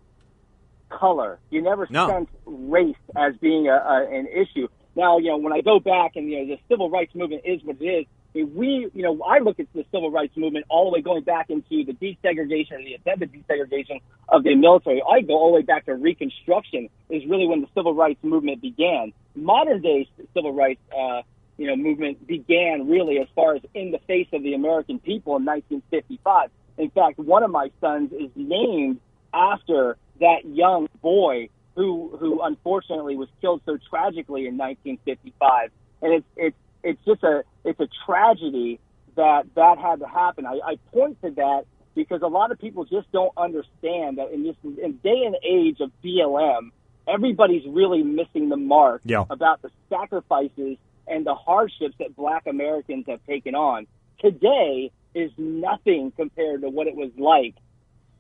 color. 0.91 1.39
You 1.49 1.63
never 1.63 1.87
No. 1.89 2.07
sense 2.09 2.29
race 2.45 2.95
as 3.17 3.35
being 3.41 3.69
a, 3.69 3.73
a, 3.73 4.07
an 4.19 4.27
issue. 4.27 4.69
Now, 4.95 5.17
you 5.17 5.29
know, 5.31 5.39
when 5.39 5.55
I 5.55 5.63
go 5.63 5.81
back 5.81 6.17
and 6.17 6.31
you 6.31 6.41
know 6.41 6.47
the 6.55 6.61
civil 6.69 6.91
rights 6.91 7.15
movement 7.15 7.41
is 7.47 7.65
what 7.65 7.77
it 7.81 7.87
is. 7.87 8.07
I 8.35 8.39
mean, 8.39 8.55
we, 8.55 8.91
you 8.93 9.03
know, 9.03 9.23
I 9.23 9.39
look 9.39 9.61
at 9.61 9.67
the 9.75 9.85
civil 9.91 10.11
rights 10.11 10.37
movement 10.37 10.67
all 10.69 10.91
the 10.91 10.95
way 10.95 11.01
going 11.01 11.23
back 11.23 11.49
into 11.49 11.85
the 11.85 11.95
desegregation 11.95 12.73
or 12.73 12.85
the 12.85 12.95
attempted 12.95 13.33
desegregation 13.33 14.01
of 14.29 14.43
the 14.43 14.55
military. 14.55 15.03
I 15.03 15.23
go 15.23 15.35
all 15.35 15.53
the 15.53 15.57
way 15.57 15.63
back 15.63 15.87
to 15.87 15.95
Reconstruction 15.95 16.91
is 17.09 17.23
really 17.27 17.47
when 17.47 17.63
the 17.63 17.69
civil 17.75 17.95
rights 17.95 18.23
movement 18.23 18.61
began. 18.61 19.13
Modern 19.35 19.81
day 19.81 20.07
civil 20.35 20.53
rights, 20.53 20.81
uh, 20.95 21.23
you 21.59 21.67
know, 21.67 21.77
movement 21.77 22.27
began 22.27 22.89
really 22.89 23.19
as 23.19 23.29
far 23.35 23.55
as 23.55 23.63
in 23.75 23.91
the 23.91 23.99
face 24.07 24.29
of 24.33 24.43
the 24.43 24.55
American 24.55 24.99
people 24.99 25.37
in 25.37 25.45
1955. 25.45 26.51
In 26.79 26.91
fact, 26.91 27.19
one 27.19 27.43
of 27.43 27.51
my 27.51 27.71
sons 27.81 28.13
is 28.13 28.31
named 28.35 29.01
after 29.35 29.97
that 30.21 30.45
young 30.45 30.89
boy 31.01 31.49
who 31.75 32.17
who 32.19 32.43
unfortunately 32.43 33.17
was 33.17 33.29
killed 33.41 33.63
so 33.65 33.79
tragically 33.91 34.47
in 34.47 34.57
1955. 34.57 35.71
And 36.03 36.13
it's 36.15 36.27
it's 36.37 36.57
it's 36.83 37.05
just 37.05 37.23
a 37.23 37.45
it's 37.65 37.81
a 37.81 37.89
tragedy 38.07 38.81
that 39.17 39.47
that 39.55 39.79
had 39.79 40.01
to 40.01 40.07
happen. 40.07 40.47
I, 40.47 40.59
I 40.65 40.77
point 40.93 41.21
to 41.23 41.31
that 41.33 41.65
because 41.95 42.23
a 42.23 42.27
lot 42.29 42.51
of 42.51 42.59
people 42.59 42.85
just 42.85 43.11
don't 43.13 43.33
understand 43.37 44.19
that 44.19 44.31
in 44.33 44.45
this 44.45 44.57
in 44.65 44.93
day 45.03 45.23
and 45.27 45.37
age 45.45 45.81
of 45.81 45.91
BLM, 46.03 46.71
everybody's 47.07 47.67
really 47.67 48.03
missing 48.03 48.49
the 48.49 48.57
mark 48.57 49.03
Yeah. 49.05 49.25
about 49.29 49.61
the 49.63 49.71
sacrifices 49.91 50.79
and 51.07 51.27
the 51.27 51.35
hardships 51.35 51.95
that 51.99 52.15
black 52.17 52.47
Americans 52.47 53.07
have 53.09 53.25
taken 53.27 53.55
on. 53.55 53.87
Today 54.21 54.91
is 55.15 55.31
nothing 55.37 56.13
compared 56.17 56.63
to 56.63 56.69
what 56.69 56.87
it 56.87 56.95
was 56.95 57.11
like 57.19 57.55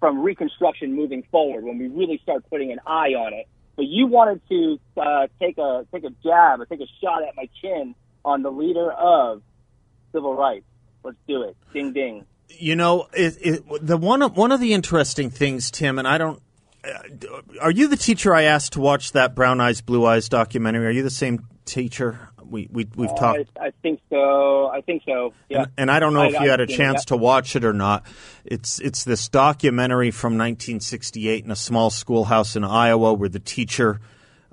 from 0.01 0.21
Reconstruction 0.21 0.95
moving 0.95 1.23
forward 1.31 1.65
when 1.65 1.79
we 1.79 1.89
really 1.89 2.19
start 2.23 2.45
putting 2.51 2.73
an 2.73 2.81
eye 2.87 3.15
on 3.15 3.33
it. 3.33 3.47
But 3.77 3.87
you 3.87 4.07
wanted 4.07 4.41
to 4.49 4.81
uh, 5.01 5.29
take 5.41 5.59
a 5.59 5.87
take 5.93 6.05
a 6.05 6.11
jab 6.23 6.61
or 6.61 6.67
take 6.67 6.81
a 6.81 6.89
shot 7.01 7.23
at 7.23 7.35
my 7.37 7.49
chin 7.61 7.95
on 8.25 8.43
the 8.43 8.51
leader 8.51 8.91
of 8.93 9.43
civil 10.13 10.35
rights. 10.35 10.67
Let's 11.03 11.17
do 11.27 11.43
it. 11.43 11.57
Ding 11.73 11.93
ding. 11.93 12.27
You 12.49 12.77
know, 12.77 13.09
it, 13.15 13.39
it, 13.41 13.87
the 13.87 13.97
one 13.97 14.21
of, 14.23 14.37
one 14.37 14.53
of 14.53 14.61
the 14.61 14.75
interesting 14.75 15.31
things, 15.31 15.71
Tim, 15.71 15.99
and 15.99 16.07
I 16.07 16.19
don't. 16.19 16.43
Uh, 16.85 17.41
are 17.61 17.71
you 17.71 17.89
the 17.89 17.97
teacher 17.97 18.35
I 18.35 18.43
asked 18.43 18.75
to 18.75 18.81
watch 18.81 19.13
that 19.13 19.35
Brown 19.35 19.61
Eyes 19.61 19.81
Blue 19.81 20.05
Eyes 20.05 20.29
documentary? 20.29 20.87
Are 20.87 20.91
you 20.91 21.03
the 21.03 21.11
same 21.11 21.47
teacher? 21.65 22.32
We 22.49 22.69
we 22.71 22.87
we've 22.97 23.15
talked. 23.17 23.41
I, 23.61 23.67
I 23.67 23.73
think 23.83 24.01
so. 24.11 24.69
I 24.69 24.81
think 24.81 25.03
so. 25.07 25.33
Yeah. 25.49 25.63
And, 25.63 25.71
and 25.79 25.91
I 25.91 26.01
don't 26.01 26.13
know 26.15 26.23
I- 26.23 26.27
if 26.29 26.41
you 26.41 26.51
had 26.51 26.61
a 26.61 26.67
chance 26.67 27.03
it. 27.03 27.07
to 27.09 27.17
watch 27.17 27.57
it 27.57 27.65
or 27.65 27.73
not. 27.73 28.05
It's 28.45 28.79
it's 28.81 29.05
this 29.05 29.29
documentary 29.29 30.11
from 30.11 30.33
1968 30.35 31.45
in 31.45 31.51
a 31.51 31.57
small 31.57 31.91
schoolhouse 31.91 32.57
in 32.57 32.65
Iowa 32.65 33.13
where 33.15 33.29
the 33.29 33.39
teacher 33.41 34.01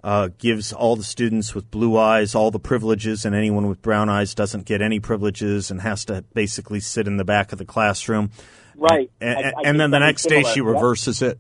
uh, 0.04 0.30
gives 0.38 0.72
all 0.72 0.96
the 0.96 1.04
students 1.04 1.54
with 1.54 1.70
blue 1.72 1.98
eyes 1.98 2.34
all 2.34 2.52
the 2.52 2.60
privileges, 2.60 3.26
and 3.26 3.36
anyone 3.36 3.68
with 3.68 3.82
brown 3.82 4.08
eyes 4.10 4.34
doesn't 4.34 4.66
get 4.66 4.82
any 4.82 5.00
privileges 5.00 5.70
and 5.72 5.82
has 5.82 6.06
to 6.06 6.24
basically 6.34 6.80
sit 6.80 7.06
in 7.08 7.18
the 7.18 7.26
back 7.26 7.52
of 7.52 7.58
the 7.58 7.66
classroom. 7.66 8.32
Right. 8.78 9.12
And, 9.20 9.38
I- 9.38 9.50
I 9.50 9.62
and 9.66 9.78
then 9.80 9.92
the 9.92 10.00
next 10.00 10.24
day 10.30 10.44
she 10.44 10.60
Yep. 10.62 10.66
reverses 10.68 11.22
it. 11.22 11.38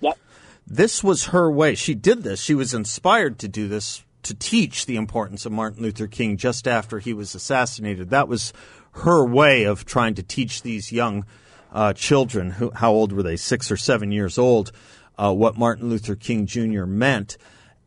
Yep. 0.00 0.18
This 0.66 1.04
was 1.04 1.26
her 1.26 1.50
way. 1.50 1.76
She 1.76 1.94
did 1.94 2.24
this. 2.24 2.40
She 2.40 2.54
was 2.54 2.74
inspired 2.74 3.38
to 3.40 3.48
do 3.48 3.68
this 3.68 4.02
to 4.22 4.34
teach 4.34 4.86
the 4.86 4.96
importance 4.96 5.46
of 5.46 5.52
Martin 5.52 5.82
Luther 5.82 6.06
King 6.06 6.36
just 6.36 6.68
after 6.68 6.98
he 6.98 7.12
was 7.12 7.34
assassinated. 7.34 8.10
That 8.10 8.28
was 8.28 8.52
her 8.92 9.24
way 9.24 9.64
of 9.64 9.84
trying 9.84 10.14
to 10.14 10.22
teach 10.22 10.62
these 10.62 10.92
young 10.92 11.24
uh, 11.72 11.92
children, 11.92 12.50
who, 12.50 12.70
how 12.74 12.92
old 12.92 13.12
were 13.12 13.22
they, 13.22 13.36
six 13.36 13.70
or 13.70 13.76
seven 13.76 14.12
years 14.12 14.38
old, 14.38 14.72
uh, 15.16 15.32
what 15.32 15.56
Martin 15.56 15.88
Luther 15.88 16.16
King 16.16 16.46
Jr. 16.46 16.84
meant. 16.84 17.36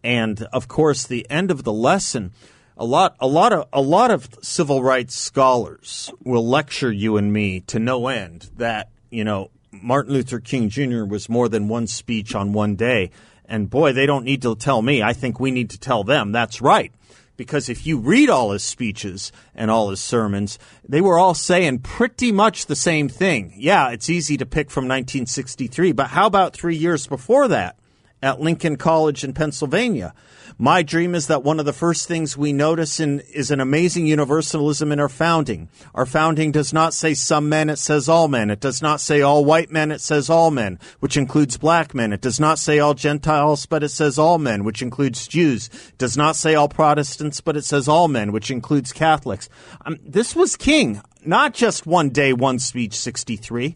And 0.03 0.43
of 0.53 0.67
course, 0.67 1.05
the 1.05 1.29
end 1.29 1.51
of 1.51 1.63
the 1.63 1.73
lesson, 1.73 2.31
a 2.77 2.85
lot, 2.85 3.15
a 3.19 3.27
lot 3.27 3.53
of, 3.53 3.67
a 3.73 3.81
lot 3.81 4.11
of 4.11 4.29
civil 4.41 4.81
rights 4.81 5.15
scholars 5.15 6.11
will 6.23 6.47
lecture 6.47 6.91
you 6.91 7.17
and 7.17 7.31
me 7.31 7.59
to 7.61 7.79
no 7.79 8.07
end 8.07 8.49
that 8.57 8.89
you 9.09 9.23
know 9.23 9.51
Martin 9.71 10.13
Luther 10.13 10.39
King 10.39 10.69
Jr. 10.69 11.03
was 11.03 11.29
more 11.29 11.49
than 11.49 11.67
one 11.67 11.87
speech 11.87 12.35
on 12.35 12.53
one 12.53 12.75
day. 12.75 13.11
And 13.45 13.69
boy, 13.69 13.93
they 13.93 14.05
don't 14.05 14.25
need 14.25 14.41
to 14.43 14.55
tell 14.55 14.81
me. 14.81 15.01
I 15.01 15.13
think 15.13 15.39
we 15.39 15.51
need 15.51 15.69
to 15.71 15.79
tell 15.79 16.03
them 16.03 16.31
that's 16.31 16.61
right. 16.61 16.91
Because 17.35 17.67
if 17.67 17.87
you 17.87 17.97
read 17.97 18.29
all 18.29 18.51
his 18.51 18.63
speeches 18.63 19.31
and 19.55 19.71
all 19.71 19.89
his 19.89 19.99
sermons, 19.99 20.59
they 20.87 21.01
were 21.01 21.17
all 21.17 21.33
saying 21.33 21.79
pretty 21.79 22.31
much 22.31 22.67
the 22.67 22.75
same 22.75 23.09
thing. 23.09 23.53
Yeah, 23.57 23.89
it's 23.89 24.09
easy 24.09 24.37
to 24.37 24.45
pick 24.45 24.69
from 24.69 24.83
1963, 24.83 25.93
but 25.93 26.07
how 26.07 26.27
about 26.27 26.53
three 26.53 26.75
years 26.75 27.07
before 27.07 27.47
that? 27.47 27.75
At 28.23 28.39
Lincoln 28.39 28.77
College 28.77 29.23
in 29.23 29.33
Pennsylvania. 29.33 30.13
My 30.57 30.81
dream 30.81 31.13
is 31.13 31.27
that 31.27 31.43
one 31.43 31.59
of 31.59 31.65
the 31.65 31.73
first 31.73 32.07
things 32.07 32.37
we 32.37 32.53
notice 32.53 32.99
in, 32.99 33.19
is 33.21 33.51
an 33.51 33.59
amazing 33.59 34.07
universalism 34.07 34.91
in 34.91 34.99
our 34.99 35.09
founding. 35.09 35.67
Our 35.93 36.05
founding 36.05 36.51
does 36.51 36.71
not 36.71 36.93
say 36.93 37.15
some 37.15 37.49
men, 37.49 37.69
it 37.69 37.79
says 37.79 38.07
all 38.07 38.27
men. 38.29 38.49
It 38.49 38.61
does 38.61 38.81
not 38.81 39.01
say 39.01 39.21
all 39.21 39.43
white 39.43 39.71
men, 39.71 39.91
it 39.91 39.99
says 39.99 40.29
all 40.29 40.51
men, 40.51 40.79
which 41.01 41.17
includes 41.17 41.57
black 41.57 41.93
men. 41.93 42.13
It 42.13 42.21
does 42.21 42.39
not 42.39 42.59
say 42.59 42.79
all 42.79 42.93
Gentiles, 42.93 43.65
but 43.65 43.83
it 43.83 43.89
says 43.89 44.17
all 44.17 44.37
men, 44.37 44.63
which 44.63 44.81
includes 44.81 45.27
Jews. 45.27 45.69
It 45.89 45.97
does 45.97 46.15
not 46.15 46.37
say 46.37 46.55
all 46.55 46.69
Protestants, 46.69 47.41
but 47.41 47.57
it 47.57 47.65
says 47.65 47.89
all 47.89 48.07
men, 48.07 48.31
which 48.31 48.51
includes 48.51 48.93
Catholics. 48.93 49.49
Um, 49.85 49.99
this 50.01 50.33
was 50.33 50.55
king, 50.55 51.01
not 51.25 51.53
just 51.53 51.85
one 51.85 52.09
day, 52.09 52.31
one 52.31 52.59
speech, 52.59 52.93
63. 52.93 53.75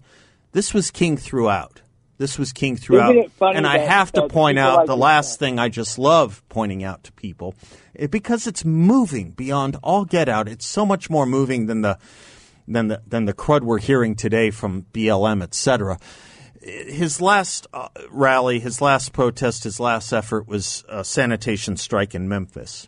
This 0.54 0.74
was 0.74 0.90
king 0.90 1.18
throughout. 1.18 1.82
This 2.18 2.40
was 2.40 2.52
king 2.52 2.78
throughout. 2.78 3.16
It 3.16 3.32
and 3.40 3.68
I 3.68 3.78
that- 3.78 3.88
have 3.90 4.12
to 4.14 4.28
point 4.28 4.58
out 4.58 4.78
like 4.78 4.88
the 4.88 4.98
last 4.98 5.40
thing 5.40 5.60
I 5.60 5.70
just 5.70 6.00
love 6.00 6.44
pointing 6.50 6.84
out 6.84 7.04
to 7.06 7.12
people 7.14 7.54
eh, 7.96 8.08
because 8.08 8.48
it's 8.48 8.66
moving 8.66 9.32
beyond 9.32 9.78
all 9.84 10.06
get 10.06 10.28
out. 10.28 10.48
It's 10.48 10.66
so 10.66 10.86
much 10.86 11.10
more 11.10 11.26
moving 11.26 11.68
than 11.68 11.82
the 11.82 11.98
than 12.68 12.88
the 12.88 13.02
than 13.08 13.26
the 13.26 13.34
crud 13.34 13.62
we're 13.62 13.80
hearing 13.80 14.16
today 14.16 14.50
from 14.52 14.86
BLM, 14.94 15.44
etc. 15.44 16.00
His 16.62 17.22
last 17.22 17.68
uh, 17.72 17.88
rally, 18.10 18.60
his 18.60 18.82
last 18.82 19.14
protest, 19.14 19.64
his 19.64 19.80
last 19.80 20.12
effort 20.12 20.48
was 20.48 20.84
a 20.90 21.04
sanitation 21.04 21.78
strike 21.78 22.16
in 22.16 22.28
Memphis. 22.28 22.88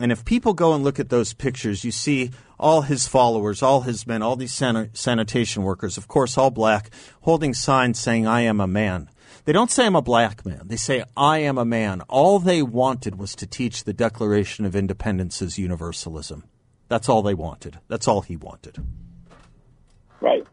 And 0.00 0.10
if 0.10 0.24
people 0.24 0.54
go 0.54 0.72
and 0.72 0.82
look 0.82 0.98
at 0.98 1.10
those 1.10 1.34
pictures, 1.34 1.84
you 1.84 1.92
see 1.92 2.30
all 2.60 2.82
his 2.82 3.08
followers, 3.08 3.62
all 3.62 3.80
his 3.80 4.06
men, 4.06 4.22
all 4.22 4.36
these 4.36 4.52
san- 4.52 4.90
sanitation 4.92 5.62
workers, 5.62 5.96
of 5.96 6.06
course, 6.06 6.36
all 6.36 6.50
black, 6.50 6.90
holding 7.22 7.54
signs 7.54 7.98
saying, 7.98 8.26
I 8.26 8.42
am 8.42 8.60
a 8.60 8.66
man. 8.66 9.08
They 9.46 9.52
don't 9.52 9.70
say 9.70 9.86
I'm 9.86 9.96
a 9.96 10.02
black 10.02 10.44
man. 10.44 10.62
They 10.66 10.76
say, 10.76 11.02
I 11.16 11.38
am 11.38 11.56
a 11.56 11.64
man. 11.64 12.02
All 12.02 12.38
they 12.38 12.62
wanted 12.62 13.18
was 13.18 13.34
to 13.36 13.46
teach 13.46 13.84
the 13.84 13.94
Declaration 13.94 14.66
of 14.66 14.76
Independence's 14.76 15.58
universalism. 15.58 16.44
That's 16.88 17.08
all 17.08 17.22
they 17.22 17.34
wanted. 17.34 17.78
That's 17.88 18.06
all 18.06 18.20
he 18.20 18.36
wanted. 18.36 18.76
Right. 20.20 20.46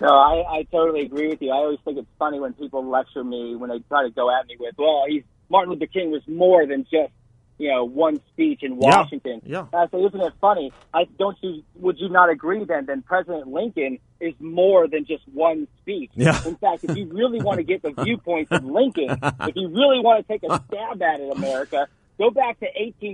No, 0.00 0.08
I, 0.08 0.58
I 0.58 0.62
totally 0.72 1.02
agree 1.02 1.28
with 1.28 1.42
you. 1.42 1.50
I 1.50 1.56
always 1.56 1.78
think 1.84 1.98
it's 1.98 2.08
funny 2.18 2.40
when 2.40 2.54
people 2.54 2.84
lecture 2.88 3.22
me 3.22 3.54
when 3.56 3.68
they 3.68 3.78
try 3.88 4.04
to 4.04 4.10
go 4.10 4.30
at 4.30 4.46
me 4.46 4.56
with, 4.58 4.74
"Well, 4.78 5.04
he's 5.06 5.22
Martin 5.48 5.74
Luther 5.74 5.86
King 5.86 6.10
was 6.10 6.22
more 6.26 6.66
than 6.66 6.84
just 6.84 7.12
you 7.62 7.70
know 7.70 7.84
one 7.84 8.20
speech 8.32 8.60
in 8.62 8.76
Washington." 8.76 9.40
yeah. 9.44 9.66
And 9.72 9.82
I 9.82 9.86
say, 9.88 10.02
isn't 10.04 10.20
it 10.20 10.32
funny? 10.40 10.72
I 10.92 11.02
don't 11.18 11.36
you 11.42 11.62
would 11.76 11.98
you 11.98 12.08
not 12.08 12.28
agree 12.30 12.64
then? 12.64 12.86
Then 12.86 13.02
President 13.02 13.46
Lincoln 13.48 13.98
is 14.20 14.34
more 14.40 14.86
than 14.88 15.04
just 15.04 15.24
one 15.32 15.66
speech. 15.80 16.10
Yeah. 16.14 16.38
In 16.46 16.56
fact, 16.56 16.84
if 16.84 16.96
you 16.96 17.06
really 17.06 17.40
want 17.40 17.58
to 17.58 17.64
get 17.64 17.82
the 17.82 17.92
viewpoints 18.04 18.50
of 18.52 18.64
Lincoln, 18.64 19.10
if 19.50 19.56
you 19.56 19.68
really 19.68 20.00
want 20.00 20.16
to 20.26 20.32
take 20.32 20.42
a 20.48 20.62
stab 20.68 21.00
at 21.02 21.20
it, 21.20 21.30
America. 21.36 21.88
Go 22.18 22.30
back 22.30 22.60
to 22.60 22.66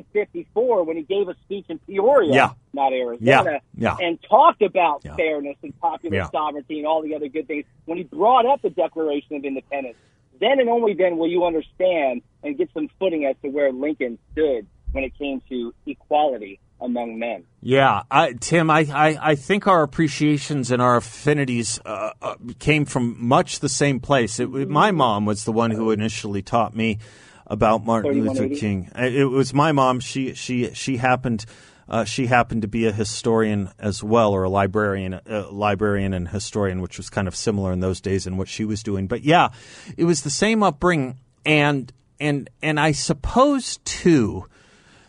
1854 0.03 0.85
when 0.85 0.97
he 0.97 1.03
gave 1.03 1.29
a 1.29 1.35
speech 1.45 1.67
in 1.69 1.79
Peoria, 1.79 2.33
Yeah. 2.35 2.51
not 2.73 2.93
Arizona, 2.93 3.61
Yeah, 3.75 3.97
yeah. 3.97 3.97
and 4.07 4.19
talked 4.23 4.61
about 4.61 5.03
Yeah. 5.05 5.15
fairness 5.17 5.57
and 5.63 5.79
popular 5.81 6.17
Yeah. 6.17 6.31
sovereignty 6.31 6.79
and 6.79 6.87
all 6.87 7.01
the 7.03 7.15
other 7.15 7.29
good 7.29 7.47
things. 7.47 7.65
When 7.87 7.97
he 7.97 8.05
brought 8.05 8.45
up 8.45 8.61
the 8.61 8.71
Declaration 8.71 9.37
of 9.37 9.45
Independence, 9.45 9.97
then 10.40 10.61
and 10.61 10.68
only 10.68 10.94
then 10.94 11.16
will 11.18 11.29
you 11.29 11.44
understand 11.44 12.22
and 12.42 12.57
get 12.57 12.70
some 12.72 12.88
footing 12.98 13.24
as 13.24 13.37
to 13.42 13.48
where 13.48 13.72
Lincoln 13.72 14.18
stood 14.33 14.66
when 14.92 15.05
it 15.05 15.16
came 15.18 15.42
to 15.48 15.74
equality 15.87 16.61
among 16.81 17.18
men. 17.18 17.44
Yeah, 17.61 18.03
I, 18.11 18.35
Tim, 18.35 18.70
I, 18.70 18.87
I, 18.92 19.31
I 19.31 19.35
think 19.35 19.66
our 19.66 19.83
appreciations 19.83 20.70
and 20.70 20.81
our 20.81 20.96
affinities 20.96 21.81
uh, 21.85 22.12
uh, 22.22 22.37
came 22.59 22.85
from 22.85 23.16
much 23.18 23.61
the 23.61 23.68
same 23.68 24.01
place. 24.01 24.38
It, 24.38 24.48
my 24.68 24.90
mom 24.92 25.27
was 25.27 25.44
the 25.44 25.53
one 25.53 25.72
who 25.72 25.90
initially 25.90 26.42
taught 26.42 26.77
me 26.77 26.98
about 27.46 27.85
Martin 27.85 28.24
Luther 28.24 28.48
King. 28.55 28.90
It 28.94 29.29
was 29.29 29.53
my 29.53 29.72
mom. 29.72 30.01
She 30.01 30.35
she 30.35 30.72
she 30.74 30.98
happened. 30.98 31.44
Uh, 31.88 32.05
she 32.05 32.27
happened 32.27 32.62
to 32.62 32.68
be 32.68 32.87
a 32.87 32.92
historian 32.92 33.70
as 33.79 34.05
well, 34.05 34.33
or 34.33 34.42
a 34.42 34.48
librarian, 34.48 35.20
a 35.27 35.40
librarian 35.51 36.12
and 36.12 36.29
historian, 36.29 36.83
which 36.83 36.98
was 36.98 37.09
kind 37.09 37.27
of 37.27 37.35
similar 37.35 37.72
in 37.72 37.81
those 37.81 38.01
days 38.01 38.27
in 38.27 38.37
what 38.37 38.48
she 38.48 38.64
was 38.64 38.83
doing. 38.83 39.07
But 39.07 39.24
yeah, 39.24 39.48
it 39.96 40.05
was 40.05 40.22
the 40.22 40.31
same 40.31 40.62
upbringing, 40.62 41.18
and 41.46 41.90
and 42.20 42.51
and 42.62 42.79
I 42.79 42.92
suppose 42.92 43.79
too, 43.85 44.44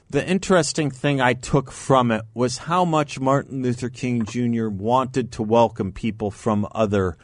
the 0.09 0.25
interesting 0.25 0.89
thing 0.89 1.19
I 1.19 1.33
took 1.33 1.69
from 1.69 2.11
it 2.11 2.23
was 2.33 2.59
how 2.59 2.85
much 2.85 3.19
Martin 3.19 3.61
Luther 3.61 3.89
King 3.89 4.23
Jr. 4.23 4.69
wanted 4.69 5.33
to 5.33 5.43
welcome 5.43 5.91
people 5.91 6.31
from 6.31 6.65
other 6.71 7.17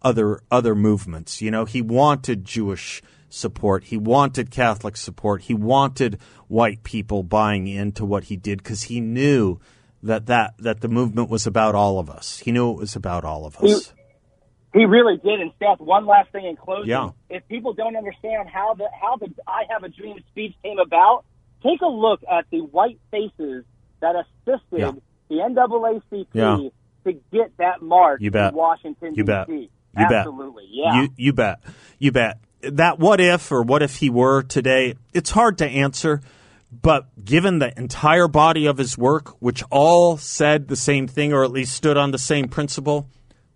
other 0.00 0.40
other 0.50 0.74
movements. 0.74 1.42
You 1.42 1.50
know, 1.50 1.66
he 1.66 1.82
wanted 1.82 2.44
Jewish 2.44 3.02
support, 3.32 3.84
he 3.84 3.96
wanted 3.96 4.50
Catholic 4.50 4.96
support, 4.96 5.42
he 5.42 5.54
wanted 5.54 6.18
white 6.48 6.82
people 6.82 7.22
buying 7.22 7.66
into 7.66 8.04
what 8.04 8.24
he 8.24 8.36
did 8.36 8.58
because 8.58 8.84
he 8.84 9.00
knew 9.00 9.58
that, 10.02 10.26
that 10.26 10.54
that 10.58 10.80
the 10.80 10.88
movement 10.88 11.30
was 11.30 11.46
about 11.46 11.74
all 11.74 11.98
of 11.98 12.10
us. 12.10 12.38
He 12.40 12.50
knew 12.52 12.70
it 12.72 12.78
was 12.78 12.96
about 12.96 13.24
all 13.24 13.46
of 13.46 13.56
us. 13.58 13.92
He 14.74 14.84
really 14.84 15.16
did. 15.18 15.40
And 15.40 15.52
Seth, 15.58 15.80
one 15.80 16.06
last 16.06 16.30
thing 16.32 16.46
in 16.46 16.56
closing. 16.56 16.88
Yeah. 16.88 17.10
If 17.28 17.46
people 17.48 17.72
don't 17.74 17.94
understand 17.96 18.48
how 18.48 18.74
the 18.74 18.88
how 19.00 19.16
the 19.16 19.28
I 19.46 19.62
Have 19.70 19.84
a 19.84 19.88
Dream 19.88 20.16
speech 20.30 20.54
came 20.62 20.78
about, 20.78 21.24
take 21.62 21.82
a 21.82 21.86
look 21.86 22.20
at 22.30 22.46
the 22.50 22.60
white 22.60 22.98
faces 23.10 23.64
that 24.00 24.14
assisted 24.16 24.78
Yeah. 24.80 24.92
the 25.28 25.36
NAACP 25.36 26.26
Yeah. 26.32 26.68
to 27.04 27.12
get 27.32 27.56
that 27.58 27.82
march 27.82 28.20
You 28.22 28.30
bet. 28.30 28.52
in 28.52 28.56
Washington 28.58 29.14
You 29.14 29.24
bet. 29.24 29.46
D.C. 29.46 29.70
You 29.98 30.08
bet. 30.08 30.12
Absolutely, 30.26 30.64
yeah. 30.70 31.02
You, 31.02 31.08
you 31.16 31.32
bet. 31.34 31.60
You 31.98 32.12
bet 32.12 32.38
that 32.62 32.98
what 32.98 33.20
if 33.20 33.50
or 33.50 33.62
what 33.62 33.82
if 33.82 33.96
he 33.96 34.10
were 34.10 34.42
today, 34.42 34.94
it's 35.12 35.30
hard 35.30 35.58
to 35.58 35.66
answer. 35.66 36.20
But 36.70 37.22
given 37.22 37.58
the 37.58 37.78
entire 37.78 38.28
body 38.28 38.66
of 38.66 38.78
his 38.78 38.96
work, 38.96 39.36
which 39.40 39.62
all 39.70 40.16
said 40.16 40.68
the 40.68 40.76
same 40.76 41.06
thing 41.06 41.32
or 41.32 41.44
at 41.44 41.50
least 41.50 41.74
stood 41.74 41.98
on 41.98 42.12
the 42.12 42.18
same 42.18 42.48
principle, 42.48 43.08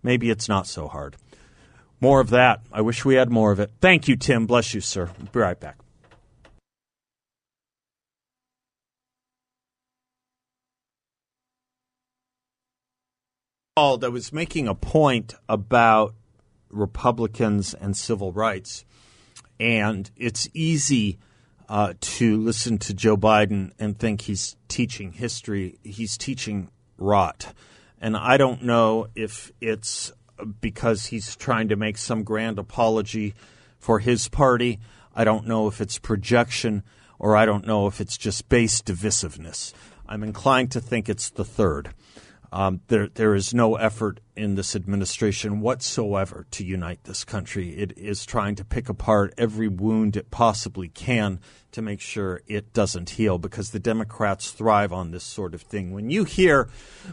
maybe 0.03 0.29
it's 0.29 0.47
not 0.47 0.67
so 0.67 0.87
hard. 0.87 1.15
More 1.99 2.19
of 2.19 2.29
that. 2.29 2.61
I 2.71 2.81
wish 2.81 3.03
we 3.05 3.15
had 3.15 3.31
more 3.31 3.51
of 3.51 3.59
it. 3.59 3.71
Thank 3.81 4.07
you, 4.07 4.15
Tim. 4.15 4.45
Bless 4.45 4.75
you, 4.75 4.81
sir. 4.81 5.09
We'll 5.17 5.29
be 5.31 5.39
right 5.39 5.59
back. 5.59 5.77
I 13.77 14.07
was 14.09 14.33
making 14.33 14.67
a 14.67 14.73
point 14.73 15.35
about 15.47 16.15
Republicans 16.69 17.75
and 17.75 17.95
civil 17.95 18.31
rights. 18.31 18.85
And 19.59 20.09
it's 20.15 20.47
easy 20.53 21.17
uh, 21.69 21.93
to 21.99 22.37
listen 22.37 22.77
to 22.79 22.93
Joe 22.93 23.17
Biden 23.17 23.71
and 23.79 23.97
think 23.97 24.21
he's 24.21 24.55
teaching 24.67 25.13
history. 25.13 25.77
He's 25.83 26.17
teaching 26.17 26.69
rot. 26.97 27.53
And 27.99 28.15
I 28.15 28.37
don't 28.37 28.63
know 28.63 29.07
if 29.15 29.51
it's 29.59 30.11
because 30.61 31.07
he's 31.07 31.35
trying 31.35 31.69
to 31.69 31.75
make 31.75 31.97
some 31.97 32.23
grand 32.23 32.59
apology 32.59 33.33
for 33.79 33.99
his 33.99 34.27
party. 34.27 34.79
I 35.15 35.23
don't 35.23 35.47
know 35.47 35.67
if 35.67 35.81
it's 35.81 35.97
projection 35.97 36.83
or 37.19 37.35
I 37.35 37.45
don't 37.45 37.65
know 37.65 37.87
if 37.87 37.99
it's 37.99 38.17
just 38.17 38.47
base 38.49 38.81
divisiveness. 38.81 39.73
I'm 40.07 40.23
inclined 40.23 40.71
to 40.71 40.81
think 40.81 41.09
it's 41.09 41.29
the 41.29 41.43
third. 41.45 41.93
Um, 42.51 42.81
there, 42.87 43.07
there 43.07 43.35
is 43.35 43.53
no 43.53 43.75
effort 43.75 44.19
in 44.35 44.55
this 44.55 44.75
administration 44.75 45.59
whatsoever 45.59 46.45
to 46.51 46.65
unite 46.65 47.03
this 47.03 47.23
country. 47.23 47.69
It 47.71 47.97
is 47.97 48.25
trying 48.25 48.55
to 48.55 48.65
pick 48.65 48.87
apart 48.89 49.33
every 49.37 49.67
wound 49.67 50.15
it 50.15 50.31
possibly 50.31 50.87
can 50.87 51.39
to 51.71 51.81
make 51.81 51.99
sure 51.99 52.41
it 52.47 52.73
doesn't 52.73 53.11
heal 53.11 53.37
because 53.37 53.71
the 53.71 53.79
Democrats 53.79 54.51
thrive 54.51 54.93
on 54.93 55.11
this 55.11 55.23
sort 55.23 55.53
of 55.53 55.61
thing. 55.61 55.91
When 55.91 56.09
you 56.09 56.23
hear 56.23 56.69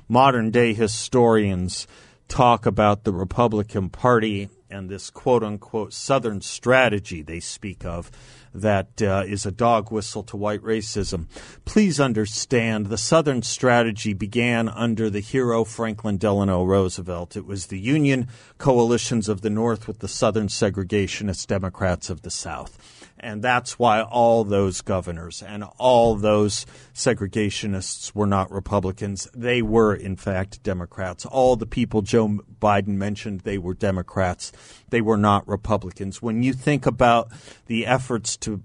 modern 0.09 0.51
day 0.51 0.73
historians 0.73 1.87
talk 2.29 2.65
about 2.65 3.05
the 3.05 3.13
Republican 3.13 3.91
Party 3.91 4.49
and 4.75 4.91
this 4.91 5.09
quote 5.09 5.45
unquote 5.45 5.93
Southern 5.93 6.41
strategy 6.41 7.23
they 7.23 7.41
speak 7.41 7.85
of, 7.85 8.11
that 8.53 9.01
uh, 9.01 9.25
is 9.27 9.47
a 9.47 9.53
dog 9.53 9.91
whistle 9.91 10.23
to 10.25 10.37
white 10.37 10.63
racism. 10.63 11.27
Please 11.65 12.01
understand 12.01 12.87
the 12.87 12.99
Southern 12.99 13.43
strategy 13.43 14.13
began 14.13 14.69
under 14.69 15.09
the 15.09 15.21
hero 15.21 15.65
Franklin 15.65 16.19
Delano 16.19 16.65
Roosevelt. 16.65 17.37
It 17.37 17.47
was 17.47 17.67
the 17.67 17.81
Union 17.81 18.29
coalitions 18.59 19.29
of 19.29 19.41
the 19.41 19.51
North 19.51 19.87
with 19.87 20.01
the 20.01 20.09
Southern 20.09 20.49
segregationist 20.49 21.47
Democrats 21.47 22.11
of 22.11 22.23
the 22.23 22.31
South. 22.31 23.04
And 23.25 23.43
that's 23.43 23.79
why 23.79 24.03
all 24.03 24.45
those 24.45 24.83
governors 24.83 25.43
and 25.43 25.65
all 25.79 26.15
those 26.15 26.67
segregationists 26.93 28.15
were 28.15 28.27
not 28.27 28.51
Republicans. 28.51 29.29
They 29.35 29.63
were, 29.63 29.95
in 29.95 30.17
fact, 30.17 30.63
Democrats. 30.63 31.25
All 31.25 31.57
the 31.57 31.67
people 31.67 32.03
Joe 32.03 32.41
Biden 32.61 32.97
mentioned, 32.99 33.41
they 33.41 33.57
were 33.57 33.73
Democrats. 33.73 34.53
They 34.91 35.01
were 35.01 35.17
not 35.17 35.49
Republicans. 35.49 36.21
When 36.21 36.43
you 36.43 36.53
think 36.53 36.85
about 36.85 37.31
the 37.65 37.87
efforts 37.87 38.37
to 38.39 38.63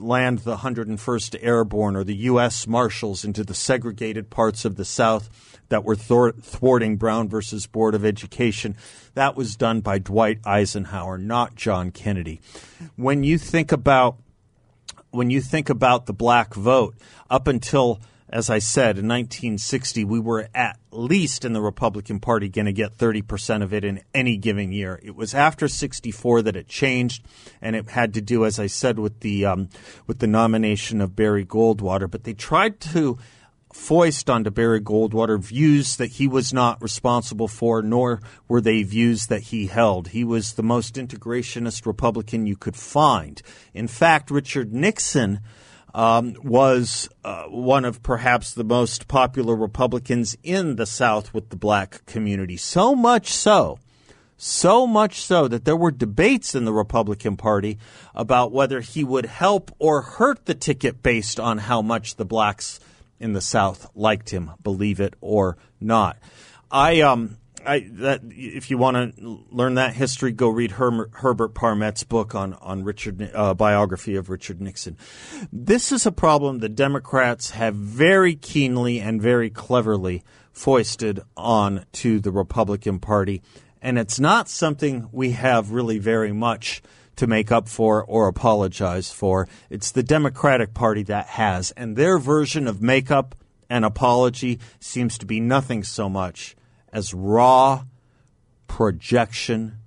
land 0.00 0.40
the 0.40 0.56
101st 0.56 1.36
Airborne 1.42 1.96
or 1.96 2.04
the 2.04 2.16
U.S. 2.16 2.66
Marshals 2.66 3.24
into 3.24 3.44
the 3.44 3.54
segregated 3.54 4.30
parts 4.30 4.64
of 4.64 4.76
the 4.76 4.84
South 4.84 5.58
that 5.68 5.84
were 5.84 5.96
thwarting 5.96 6.96
Brown 6.96 7.28
versus 7.28 7.66
Board 7.66 7.94
of 7.94 8.04
Education. 8.04 8.76
That 9.14 9.36
was 9.36 9.56
done 9.56 9.80
by 9.80 9.98
Dwight 9.98 10.40
Eisenhower, 10.44 11.18
not 11.18 11.54
John 11.54 11.90
Kennedy. 11.90 12.40
When 12.96 13.22
you 13.22 13.38
think 13.38 13.72
about 13.72 14.18
when 15.12 15.30
you 15.30 15.40
think 15.40 15.68
about 15.68 16.06
the 16.06 16.12
black 16.12 16.54
vote, 16.54 16.94
up 17.28 17.48
until 17.48 18.00
as 18.32 18.48
I 18.48 18.60
said, 18.60 18.96
in 18.96 19.08
1960, 19.08 20.04
we 20.04 20.20
were 20.20 20.48
at 20.54 20.78
least 20.92 21.44
in 21.44 21.52
the 21.52 21.60
Republican 21.60 22.20
Party 22.20 22.48
going 22.48 22.66
to 22.66 22.72
get 22.72 22.96
30% 22.96 23.62
of 23.62 23.74
it 23.74 23.84
in 23.84 24.02
any 24.14 24.36
given 24.36 24.70
year. 24.70 25.00
It 25.02 25.16
was 25.16 25.34
after 25.34 25.66
64 25.66 26.42
that 26.42 26.56
it 26.56 26.68
changed, 26.68 27.24
and 27.60 27.74
it 27.74 27.90
had 27.90 28.14
to 28.14 28.20
do, 28.20 28.44
as 28.44 28.60
I 28.60 28.68
said, 28.68 29.00
with 29.00 29.20
the 29.20 29.46
um, 29.46 29.68
with 30.06 30.20
the 30.20 30.28
nomination 30.28 31.00
of 31.00 31.16
Barry 31.16 31.44
Goldwater. 31.44 32.08
But 32.08 32.22
they 32.22 32.34
tried 32.34 32.78
to 32.80 33.18
foist 33.72 34.28
onto 34.30 34.50
Barry 34.50 34.80
Goldwater 34.80 35.38
views 35.38 35.96
that 35.96 36.12
he 36.12 36.26
was 36.26 36.52
not 36.52 36.82
responsible 36.82 37.48
for, 37.48 37.82
nor 37.82 38.20
were 38.48 38.60
they 38.60 38.82
views 38.82 39.26
that 39.26 39.42
he 39.42 39.66
held. 39.66 40.08
He 40.08 40.24
was 40.24 40.54
the 40.54 40.62
most 40.62 40.94
integrationist 40.94 41.86
Republican 41.86 42.46
you 42.46 42.56
could 42.56 42.76
find. 42.76 43.40
In 43.74 43.88
fact, 43.88 44.30
Richard 44.30 44.72
Nixon 44.72 45.40
um, 45.94 46.34
was 46.42 47.08
uh, 47.24 47.44
one 47.44 47.84
of 47.84 48.02
perhaps 48.02 48.54
the 48.54 48.64
most 48.64 49.08
popular 49.08 49.54
Republicans 49.54 50.36
in 50.42 50.76
the 50.76 50.86
South 50.86 51.34
with 51.34 51.50
the 51.50 51.56
black 51.56 52.04
community. 52.06 52.56
So 52.56 52.94
much 52.94 53.32
so. 53.32 53.78
So 54.36 54.86
much 54.86 55.20
so 55.20 55.48
that 55.48 55.66
there 55.66 55.76
were 55.76 55.90
debates 55.90 56.54
in 56.54 56.64
the 56.64 56.72
Republican 56.72 57.36
Party 57.36 57.78
about 58.14 58.52
whether 58.52 58.80
he 58.80 59.04
would 59.04 59.26
help 59.26 59.70
or 59.78 60.00
hurt 60.00 60.46
the 60.46 60.54
ticket 60.54 61.02
based 61.02 61.38
on 61.38 61.58
how 61.58 61.82
much 61.82 62.16
the 62.16 62.24
blacks 62.24 62.80
in 63.18 63.34
the 63.34 63.42
South 63.42 63.86
liked 63.94 64.30
him, 64.30 64.50
believe 64.62 64.98
it 64.98 65.12
or 65.20 65.58
not. 65.78 66.16
I 66.70 67.02
um 67.02 67.36
I 67.66 67.86
that 67.92 68.22
if 68.30 68.70
you 68.70 68.78
want 68.78 69.16
to 69.16 69.44
learn 69.50 69.74
that 69.74 69.94
history, 69.94 70.32
go 70.32 70.48
read 70.48 70.72
Her, 70.72 71.08
Herbert 71.12 71.54
Parmet's 71.54 72.04
book 72.04 72.34
on 72.34 72.54
on 72.54 72.84
Richard 72.84 73.30
uh, 73.34 73.54
biography 73.54 74.16
of 74.16 74.30
Richard 74.30 74.60
Nixon. 74.60 74.96
This 75.52 75.92
is 75.92 76.06
a 76.06 76.12
problem 76.12 76.58
the 76.58 76.68
Democrats 76.68 77.50
have 77.50 77.74
very 77.74 78.34
keenly 78.34 79.00
and 79.00 79.20
very 79.20 79.50
cleverly 79.50 80.22
foisted 80.52 81.20
on 81.36 81.84
to 81.92 82.20
the 82.20 82.32
Republican 82.32 82.98
Party, 82.98 83.42
and 83.80 83.98
it's 83.98 84.18
not 84.18 84.48
something 84.48 85.08
we 85.12 85.32
have 85.32 85.70
really 85.70 85.98
very 85.98 86.32
much 86.32 86.82
to 87.16 87.26
make 87.26 87.52
up 87.52 87.68
for 87.68 88.02
or 88.04 88.28
apologize 88.28 89.10
for. 89.10 89.46
It's 89.68 89.90
the 89.90 90.02
Democratic 90.02 90.72
Party 90.74 91.02
that 91.04 91.26
has, 91.26 91.70
and 91.72 91.96
their 91.96 92.18
version 92.18 92.66
of 92.66 92.82
makeup 92.82 93.34
and 93.68 93.84
apology 93.84 94.58
seems 94.80 95.16
to 95.18 95.26
be 95.26 95.38
nothing 95.38 95.84
so 95.84 96.08
much 96.08 96.56
as 96.92 97.14
raw 97.14 97.84
projection 98.66 99.78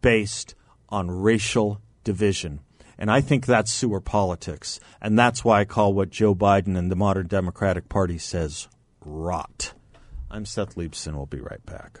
based 0.00 0.54
on 0.88 1.10
racial 1.10 1.80
division. 2.04 2.60
And 2.98 3.10
I 3.10 3.20
think 3.20 3.46
that's 3.46 3.72
sewer 3.72 4.00
politics. 4.00 4.78
And 5.00 5.18
that's 5.18 5.44
why 5.44 5.60
I 5.60 5.64
call 5.64 5.92
what 5.92 6.10
Joe 6.10 6.34
Biden 6.34 6.76
and 6.76 6.90
the 6.90 6.96
modern 6.96 7.26
Democratic 7.26 7.88
Party 7.88 8.18
says 8.18 8.68
rot. 9.04 9.72
I'm 10.30 10.46
Seth 10.46 10.76
Leibsohn. 10.76 11.14
We'll 11.14 11.26
be 11.26 11.40
right 11.40 11.64
back. 11.66 12.00